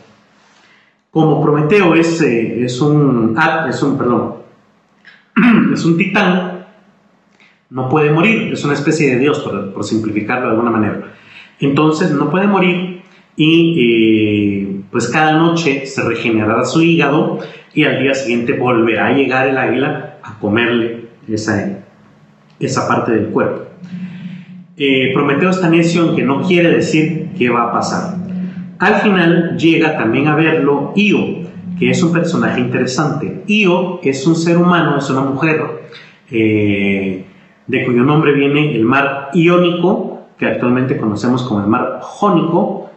Como 1.11 1.41
Prometeo 1.41 1.95
es, 1.95 2.21
eh, 2.21 2.63
es 2.63 2.79
un, 2.79 3.35
ah, 3.37 3.65
es 3.69 3.83
un, 3.83 3.97
perdón, 3.97 4.35
es 5.73 5.83
un 5.83 5.97
titán, 5.97 6.65
no 7.69 7.89
puede 7.89 8.11
morir, 8.11 8.53
es 8.53 8.63
una 8.63 8.73
especie 8.73 9.11
de 9.11 9.19
dios, 9.19 9.39
por, 9.39 9.83
simplificarlo 9.83 10.45
de 10.45 10.51
alguna 10.51 10.71
manera. 10.71 11.13
Entonces 11.59 12.11
no 12.11 12.31
puede 12.31 12.47
morir 12.47 13.01
y 13.35 13.75
eh, 13.79 14.81
pues 14.91 15.09
cada 15.09 15.33
noche 15.33 15.85
se 15.85 16.03
regenerará 16.03 16.63
su 16.63 16.81
hígado 16.81 17.39
y 17.73 17.83
al 17.83 18.01
día 18.01 18.13
siguiente 18.13 18.53
volverá 18.53 19.07
a 19.07 19.13
llegar 19.13 19.47
el 19.47 19.57
águila 19.57 20.19
a 20.23 20.39
comerle 20.39 21.07
esa, 21.27 21.79
esa 22.59 22.87
parte 22.87 23.11
del 23.11 23.27
cuerpo. 23.27 23.71
Eh, 24.77 25.11
Prometeo 25.13 25.49
está 25.49 25.69
necio 25.69 26.09
en 26.09 26.15
que 26.15 26.23
no 26.23 26.41
quiere 26.41 26.69
decir 26.69 27.29
qué 27.37 27.49
va 27.49 27.63
a 27.63 27.71
pasar. 27.73 28.15
Al 28.79 28.95
final 28.95 29.57
llega 29.57 29.97
también 29.97 30.27
a 30.27 30.35
verlo 30.35 30.93
Io, 30.95 31.19
que 31.77 31.89
es 31.89 32.01
un 32.01 32.13
personaje 32.13 32.61
interesante. 32.61 33.43
Io 33.47 33.99
es 34.01 34.25
un 34.25 34.35
ser 34.35 34.57
humano, 34.57 34.97
es 34.97 35.09
una 35.09 35.21
mujer, 35.21 35.61
eh, 36.31 37.25
de 37.67 37.85
cuyo 37.85 38.03
nombre 38.03 38.33
viene 38.33 38.73
el 38.75 38.85
mar 38.85 39.29
Iónico, 39.33 40.27
que 40.37 40.47
actualmente 40.47 40.97
conocemos 40.97 41.43
como 41.43 41.61
el 41.61 41.67
mar 41.67 41.99
Jónico, 42.01 42.89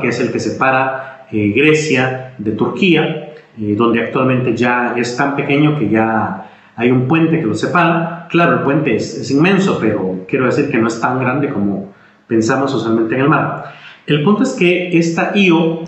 que 0.00 0.08
es 0.08 0.20
el 0.20 0.32
que 0.32 0.40
separa 0.40 1.26
eh, 1.30 1.52
Grecia 1.54 2.34
de 2.38 2.52
Turquía, 2.52 3.34
donde 3.56 4.02
actualmente 4.02 4.56
ya 4.56 4.94
es 4.96 5.16
tan 5.16 5.36
pequeño 5.36 5.78
que 5.78 5.88
ya 5.88 6.48
hay 6.74 6.90
un 6.90 7.06
puente 7.06 7.40
que 7.40 7.46
lo 7.46 7.54
separa. 7.54 8.17
Claro, 8.28 8.58
el 8.58 8.60
puente 8.60 8.96
es, 8.96 9.30
inmenso, 9.30 9.78
pero 9.80 10.24
quiero 10.28 10.46
decir 10.46 10.70
que 10.70 10.78
no 10.78 10.88
es 10.88 11.00
tan 11.00 11.18
grande 11.18 11.50
como 11.50 11.92
pensamos 12.26 12.74
usualmente 12.74 13.14
en 13.14 13.22
el 13.22 13.28
mar. 13.28 13.74
El 14.06 14.22
punto 14.24 14.42
es 14.42 14.52
que 14.52 14.96
esta 14.98 15.32
Io 15.34 15.84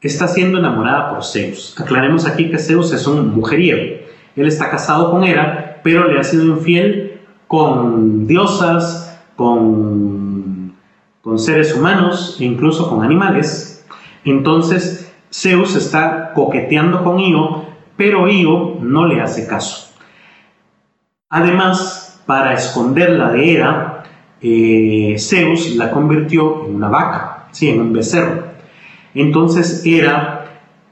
está 0.00 0.28
siendo 0.28 0.58
enamorada 0.58 1.10
por 1.10 1.24
Zeus. 1.24 1.78
Aclaremos 1.78 2.26
aquí 2.26 2.50
que 2.50 2.58
Zeus 2.58 2.92
es 2.92 3.06
un 3.06 3.34
mujeriego. 3.34 4.00
Él 4.36 4.46
está 4.46 4.70
casado 4.70 5.10
con 5.10 5.24
Hera, 5.24 5.80
pero 5.82 6.10
le 6.10 6.18
ha 6.18 6.24
sido 6.24 6.44
infiel 6.44 7.20
con 7.46 8.26
diosas, 8.26 9.20
con, 9.36 10.74
con 11.22 11.38
seres 11.38 11.74
humanos 11.74 12.36
e 12.40 12.44
incluso 12.44 12.88
con 12.88 13.04
animales. 13.04 13.84
Entonces 14.24 15.12
Zeus 15.32 15.76
está 15.76 16.32
coqueteando 16.34 17.02
con 17.02 17.18
Io 17.18 17.70
pero 18.00 18.26
Io 18.28 18.78
no 18.80 19.04
le 19.04 19.20
hace 19.20 19.46
caso. 19.46 19.89
Además, 21.32 22.20
para 22.26 22.54
esconderla 22.54 23.30
de 23.30 23.52
Hera, 23.52 24.02
eh, 24.42 25.14
Zeus 25.16 25.76
la 25.76 25.92
convirtió 25.92 26.66
en 26.66 26.74
una 26.74 26.88
vaca, 26.88 27.46
sí, 27.52 27.68
en 27.68 27.80
un 27.80 27.92
becerro. 27.92 28.46
Entonces 29.14 29.86
Hera 29.86 30.40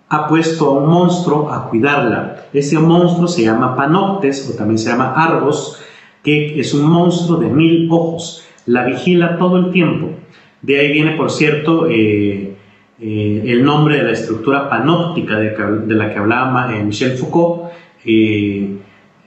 ha 0.08 0.28
puesto 0.28 0.66
a 0.66 0.78
un 0.78 0.90
monstruo 0.90 1.50
a 1.50 1.68
cuidarla. 1.68 2.44
Ese 2.52 2.78
monstruo 2.78 3.26
se 3.26 3.42
llama 3.42 3.74
Panoptes 3.74 4.48
o 4.48 4.56
también 4.56 4.78
se 4.78 4.90
llama 4.90 5.12
Argos, 5.16 5.82
que 6.22 6.58
es 6.58 6.72
un 6.72 6.88
monstruo 6.88 7.38
de 7.38 7.48
mil 7.48 7.88
ojos. 7.90 8.44
La 8.66 8.84
vigila 8.84 9.38
todo 9.38 9.56
el 9.58 9.72
tiempo. 9.72 10.10
De 10.62 10.78
ahí 10.78 10.92
viene, 10.92 11.16
por 11.16 11.32
cierto, 11.32 11.88
eh, 11.88 12.54
eh, 13.00 13.42
el 13.44 13.64
nombre 13.64 13.96
de 13.96 14.04
la 14.04 14.12
estructura 14.12 14.70
panóptica 14.70 15.36
de, 15.36 15.94
la 15.94 16.12
que 16.12 16.18
hablaba 16.18 16.68
Michel 16.84 17.18
Foucault, 17.18 17.72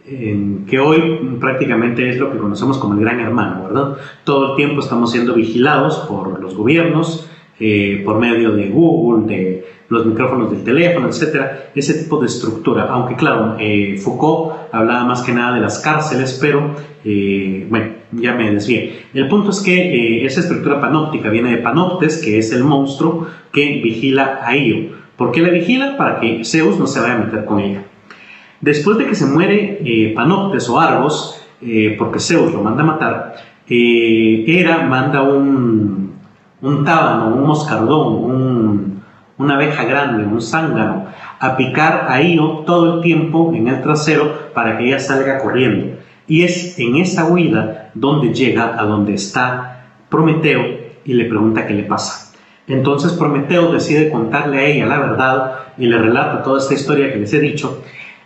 que 0.03 0.79
hoy 0.79 1.37
prácticamente 1.39 2.09
es 2.09 2.17
lo 2.17 2.31
que 2.31 2.37
conocemos 2.37 2.77
como 2.77 2.95
el 2.95 3.01
gran 3.01 3.19
hermano, 3.19 3.63
¿verdad? 3.63 3.97
Todo 4.23 4.51
el 4.51 4.55
tiempo 4.55 4.81
estamos 4.81 5.11
siendo 5.11 5.33
vigilados 5.33 5.99
por 6.09 6.39
los 6.41 6.55
gobiernos, 6.55 7.29
por 8.05 8.19
medio 8.19 8.51
de 8.51 8.69
Google, 8.69 9.27
de 9.27 9.65
los 9.89 10.05
micrófonos 10.05 10.51
del 10.51 10.63
teléfono, 10.63 11.07
etcétera, 11.07 11.71
ese 11.75 11.93
tipo 12.03 12.17
de 12.19 12.25
estructura. 12.25 12.87
Aunque, 12.89 13.15
claro, 13.15 13.57
Foucault 14.03 14.53
hablaba 14.71 15.05
más 15.05 15.21
que 15.21 15.33
nada 15.33 15.53
de 15.55 15.61
las 15.61 15.79
cárceles, 15.79 16.37
pero 16.41 16.75
bueno, 17.03 18.01
ya 18.11 18.33
me 18.33 18.51
desvié. 18.51 19.03
El 19.13 19.27
punto 19.27 19.51
es 19.51 19.61
que 19.61 19.75
eh, 19.75 20.25
esa 20.25 20.41
estructura 20.41 20.79
panóptica 20.79 21.29
viene 21.29 21.51
de 21.51 21.57
Panoptes, 21.57 22.17
que 22.17 22.37
es 22.37 22.51
el 22.51 22.63
monstruo 22.63 23.27
que 23.51 23.81
vigila 23.83 24.39
a 24.43 24.55
Io. 24.57 24.91
¿Por 25.15 25.31
qué 25.31 25.41
la 25.41 25.49
vigila? 25.49 25.97
Para 25.97 26.19
que 26.19 26.43
Zeus 26.43 26.77
no 26.79 26.87
se 26.87 26.99
vaya 26.99 27.15
a 27.15 27.19
meter 27.19 27.45
con 27.45 27.59
ella. 27.59 27.83
Después 28.61 28.97
de 28.97 29.07
que 29.07 29.15
se 29.15 29.25
muere 29.25 29.81
eh, 29.83 30.13
Panoptes 30.15 30.69
o 30.69 30.79
Argos, 30.79 31.41
eh, 31.61 31.95
porque 31.97 32.19
Zeus 32.19 32.53
lo 32.53 32.61
manda 32.61 32.83
matar, 32.83 33.35
Hera 33.67 34.83
manda 34.83 35.23
un, 35.23 36.13
un 36.61 36.83
tábano, 36.83 37.35
un 37.35 37.47
moscardón, 37.47 39.01
una 39.37 39.55
abeja 39.55 39.85
grande, 39.85 40.25
un 40.25 40.41
zángano, 40.41 41.07
a 41.39 41.57
picar 41.57 42.05
a 42.09 42.21
Io 42.21 42.63
todo 42.65 42.95
el 42.95 43.01
tiempo 43.01 43.51
en 43.55 43.67
el 43.67 43.81
trasero 43.81 44.51
para 44.53 44.77
que 44.77 44.87
ella 44.87 44.99
salga 44.99 45.39
corriendo. 45.39 45.97
Y 46.27 46.43
es 46.43 46.77
en 46.77 46.97
esa 46.97 47.25
huida 47.25 47.89
donde 47.95 48.33
llega 48.33 48.79
a 48.79 48.85
donde 48.85 49.15
está 49.15 49.87
Prometeo 50.09 50.61
y 51.03 51.13
le 51.13 51.25
pregunta 51.25 51.65
qué 51.65 51.73
le 51.73 51.83
pasa. 51.83 52.31
Entonces 52.67 53.13
Prometeo 53.13 53.71
decide 53.71 54.11
contarle 54.11 54.59
a 54.59 54.65
ella 54.65 54.85
la 54.85 54.99
verdad 54.99 55.55
y 55.77 55.87
le 55.87 55.97
relata 55.97 56.43
toda 56.43 56.59
esta 56.59 56.73
historia 56.75 57.11
que 57.11 57.19
les 57.19 57.33
he 57.33 57.39
dicho 57.39 57.83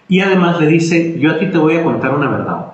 y 0.07 0.19
además 0.19 0.59
le 0.59 0.67
dice, 0.67 1.17
yo 1.19 1.31
a 1.31 1.39
ti 1.39 1.47
te 1.47 1.57
voy 1.57 1.77
a 1.77 1.83
contar 1.83 2.13
una 2.13 2.29
verdad. 2.29 2.73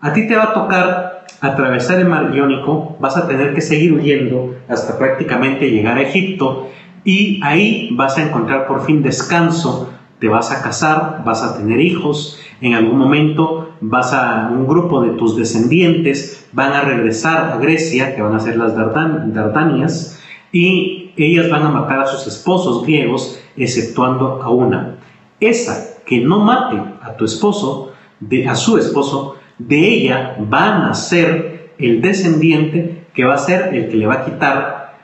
A 0.00 0.12
ti 0.12 0.26
te 0.26 0.36
va 0.36 0.44
a 0.44 0.54
tocar 0.54 1.26
atravesar 1.40 1.98
el 2.00 2.08
mar 2.08 2.32
Iónico, 2.34 2.96
vas 3.00 3.16
a 3.16 3.26
tener 3.26 3.54
que 3.54 3.60
seguir 3.60 3.92
huyendo 3.92 4.56
hasta 4.68 4.98
prácticamente 4.98 5.70
llegar 5.70 5.98
a 5.98 6.02
Egipto 6.02 6.68
y 7.04 7.40
ahí 7.42 7.90
vas 7.92 8.18
a 8.18 8.22
encontrar 8.22 8.66
por 8.66 8.84
fin 8.84 9.02
descanso, 9.02 9.92
te 10.18 10.28
vas 10.28 10.52
a 10.52 10.62
casar, 10.62 11.22
vas 11.24 11.42
a 11.42 11.56
tener 11.56 11.80
hijos 11.80 12.38
en 12.60 12.74
algún 12.74 12.96
momento 12.96 13.74
vas 13.80 14.12
a 14.12 14.48
un 14.52 14.68
grupo 14.68 15.02
de 15.02 15.10
tus 15.10 15.36
descendientes 15.36 16.48
van 16.52 16.72
a 16.72 16.82
regresar 16.82 17.52
a 17.52 17.56
Grecia, 17.56 18.14
que 18.14 18.22
van 18.22 18.34
a 18.34 18.40
ser 18.40 18.56
las 18.56 18.74
Dardanias, 18.76 20.20
y 20.52 21.12
ellas 21.16 21.50
van 21.50 21.64
a 21.64 21.70
matar 21.70 22.00
a 22.00 22.06
sus 22.06 22.26
esposos 22.26 22.84
griegos, 22.84 23.40
exceptuando 23.56 24.40
a 24.42 24.50
una. 24.50 24.96
Esa 25.40 25.91
que 26.06 26.20
no 26.20 26.40
mate 26.40 26.76
a 27.02 27.16
tu 27.16 27.24
esposo, 27.24 27.92
de, 28.20 28.48
a 28.48 28.54
su 28.54 28.78
esposo, 28.78 29.36
de 29.58 29.78
ella 29.78 30.36
va 30.52 30.76
a 30.76 30.78
nacer 30.78 31.72
el 31.78 32.00
descendiente 32.00 33.04
que 33.14 33.24
va 33.24 33.34
a 33.34 33.38
ser 33.38 33.74
el 33.74 33.88
que 33.88 33.96
le 33.96 34.06
va 34.06 34.14
a 34.14 34.24
quitar 34.24 34.98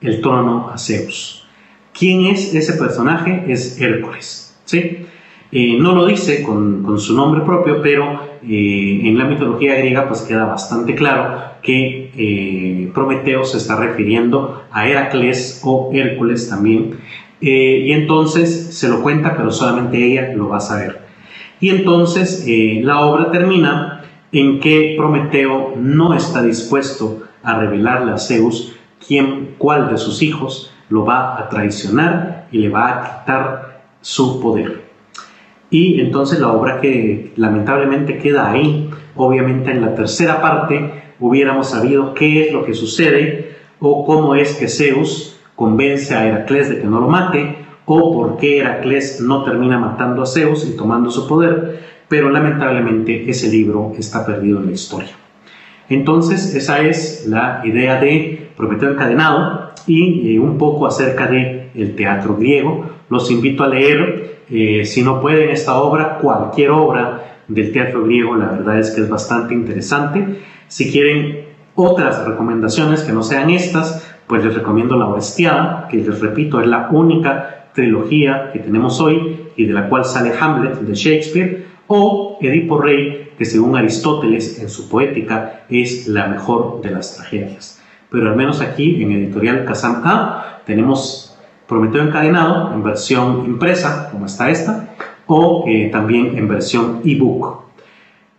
el 0.00 0.20
trono 0.20 0.70
a 0.72 0.78
Zeus. 0.78 1.46
¿Quién 1.96 2.26
es 2.26 2.54
ese 2.54 2.74
personaje? 2.74 3.44
Es 3.48 3.80
Hércules. 3.80 4.58
¿sí? 4.64 5.06
Eh, 5.54 5.76
no 5.78 5.94
lo 5.94 6.06
dice 6.06 6.42
con, 6.42 6.98
su 6.98 7.14
nombre 7.14 7.42
propio, 7.42 7.82
pero 7.82 8.38
eh, 8.42 9.00
en 9.04 9.18
la 9.18 9.26
mitología 9.26 9.74
griega 9.74 10.08
pues 10.08 10.22
queda 10.22 10.46
bastante 10.46 10.94
claro 10.94 11.52
que 11.62 12.10
eh, 12.16 12.90
Prometeo 12.94 13.44
se 13.44 13.58
está 13.58 13.76
refiriendo 13.76 14.64
a 14.72 14.88
Heracles 14.88 15.60
o 15.62 15.90
Hércules 15.92 16.48
también. 16.48 16.96
Y 17.42 17.92
entonces 17.92 18.74
se 18.74 18.88
lo 18.88 19.02
cuenta, 19.02 19.36
pero 19.36 19.50
solamente 19.50 19.98
ella 19.98 20.32
lo 20.34 20.48
va 20.48 20.58
a 20.58 20.60
saber. 20.60 21.02
Y 21.60 21.70
entonces 21.70 22.46
la 22.82 23.00
obra 23.00 23.30
termina 23.30 24.04
en 24.32 24.60
que 24.60 24.94
Prometeo 24.96 25.74
no 25.76 26.14
está 26.14 26.42
dispuesto 26.42 27.22
a 27.42 27.58
revelarle 27.58 28.12
a 28.12 28.18
Zeus 28.18 28.76
quién, 29.06 29.54
cuál 29.58 29.90
de 29.90 29.98
sus 29.98 30.22
hijos 30.22 30.72
lo 30.88 31.04
va 31.04 31.38
a 31.38 31.48
traicionar 31.48 32.48
y 32.52 32.58
le 32.58 32.68
va 32.68 32.88
a 32.88 33.20
quitar 33.20 33.82
su 34.00 34.40
poder. 34.40 34.82
Y 35.70 36.00
entonces 36.00 36.38
la 36.38 36.52
obra 36.52 36.80
que 36.80 37.32
lamentablemente 37.36 38.18
queda 38.18 38.50
ahí, 38.50 38.90
obviamente 39.16 39.70
en 39.70 39.82
la 39.82 39.94
tercera 39.94 40.40
parte 40.40 41.02
hubiéramos 41.18 41.70
sabido 41.70 42.14
qué 42.14 42.46
es 42.46 42.52
lo 42.52 42.64
que 42.64 42.74
sucede 42.74 43.56
o 43.80 44.04
cómo 44.04 44.34
es 44.34 44.54
que 44.54 44.68
Zeus 44.68 45.40
convence 45.62 46.12
a 46.12 46.26
Heracles 46.26 46.70
de 46.70 46.80
que 46.80 46.88
no 46.88 46.98
lo 46.98 47.08
mate 47.08 47.54
o 47.84 48.12
por 48.12 48.36
qué 48.36 48.58
Heracles 48.58 49.20
no 49.20 49.44
termina 49.44 49.78
matando 49.78 50.24
a 50.24 50.26
Zeus 50.26 50.68
y 50.68 50.76
tomando 50.76 51.08
su 51.08 51.28
poder, 51.28 51.82
pero 52.08 52.30
lamentablemente 52.30 53.30
ese 53.30 53.48
libro 53.48 53.92
está 53.96 54.26
perdido 54.26 54.58
en 54.58 54.66
la 54.66 54.72
historia. 54.72 55.12
Entonces 55.88 56.52
esa 56.56 56.80
es 56.80 57.26
la 57.28 57.62
idea 57.64 58.00
de 58.00 58.50
Prometeo 58.56 58.90
encadenado 58.90 59.70
y 59.86 60.34
eh, 60.34 60.40
un 60.40 60.58
poco 60.58 60.84
acerca 60.84 61.28
de 61.28 61.70
el 61.76 61.94
teatro 61.94 62.34
griego, 62.36 62.86
los 63.08 63.30
invito 63.30 63.62
a 63.62 63.68
leer, 63.68 64.40
eh, 64.50 64.84
si 64.84 65.04
no 65.04 65.20
pueden 65.20 65.50
esta 65.50 65.76
obra, 65.76 66.18
cualquier 66.18 66.70
obra 66.70 67.38
del 67.46 67.70
teatro 67.70 68.02
griego, 68.02 68.34
la 68.34 68.46
verdad 68.46 68.80
es 68.80 68.90
que 68.90 69.02
es 69.02 69.08
bastante 69.08 69.54
interesante. 69.54 70.40
Si 70.66 70.90
quieren 70.90 71.44
otras 71.76 72.26
recomendaciones 72.26 73.02
que 73.02 73.12
no 73.12 73.22
sean 73.22 73.50
estas, 73.50 74.11
pues 74.32 74.46
les 74.46 74.54
recomiendo 74.54 74.96
La 74.96 75.08
Orestiada, 75.08 75.88
que 75.90 75.98
les 75.98 76.20
repito 76.20 76.58
es 76.58 76.66
la 76.66 76.88
única 76.90 77.66
trilogía 77.74 78.48
que 78.50 78.60
tenemos 78.60 78.98
hoy 78.98 79.48
y 79.56 79.66
de 79.66 79.74
la 79.74 79.90
cual 79.90 80.06
sale 80.06 80.32
Hamlet 80.40 80.80
de 80.80 80.94
Shakespeare, 80.94 81.66
o 81.86 82.38
Edipo 82.40 82.80
Rey, 82.80 83.32
que 83.36 83.44
según 83.44 83.76
Aristóteles 83.76 84.58
en 84.62 84.70
su 84.70 84.88
poética 84.88 85.66
es 85.68 86.08
la 86.08 86.28
mejor 86.28 86.80
de 86.80 86.92
las 86.92 87.14
tragedias. 87.14 87.82
Pero 88.08 88.30
al 88.30 88.36
menos 88.36 88.62
aquí 88.62 89.02
en 89.02 89.12
editorial 89.12 89.66
Kazam 89.66 90.00
A 90.02 90.62
tenemos 90.64 91.38
Prometeo 91.68 92.02
encadenado 92.02 92.72
en 92.72 92.82
versión 92.82 93.44
impresa, 93.44 94.08
como 94.10 94.24
está 94.24 94.48
esta, 94.48 94.94
o 95.26 95.66
eh, 95.68 95.90
también 95.92 96.38
en 96.38 96.48
versión 96.48 97.02
ebook. 97.04 97.64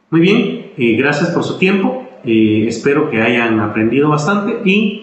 Muy 0.09 0.21
bien, 0.21 0.71
eh, 0.75 0.95
gracias 0.97 1.29
por 1.29 1.43
su 1.43 1.59
tiempo, 1.59 2.03
eh, 2.25 2.65
espero 2.67 3.11
que 3.11 3.21
hayan 3.21 3.59
aprendido 3.59 4.09
bastante 4.09 4.67
y 4.67 5.02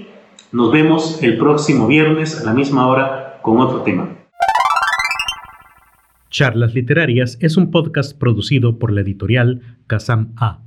nos 0.53 0.73
vemos 0.73 1.23
el 1.23 1.39
próximo 1.39 1.87
viernes 1.87 2.41
a 2.41 2.45
la 2.45 2.53
misma 2.53 2.87
hora 2.87 3.39
con 3.43 3.59
otro 3.59 3.83
tema. 3.83 4.09
Charlas 6.31 6.75
Literarias 6.75 7.39
es 7.41 7.57
un 7.57 7.71
podcast 7.71 8.17
producido 8.17 8.79
por 8.79 8.93
la 8.93 9.01
editorial 9.01 9.63
Kazam 9.87 10.33
A. 10.37 10.61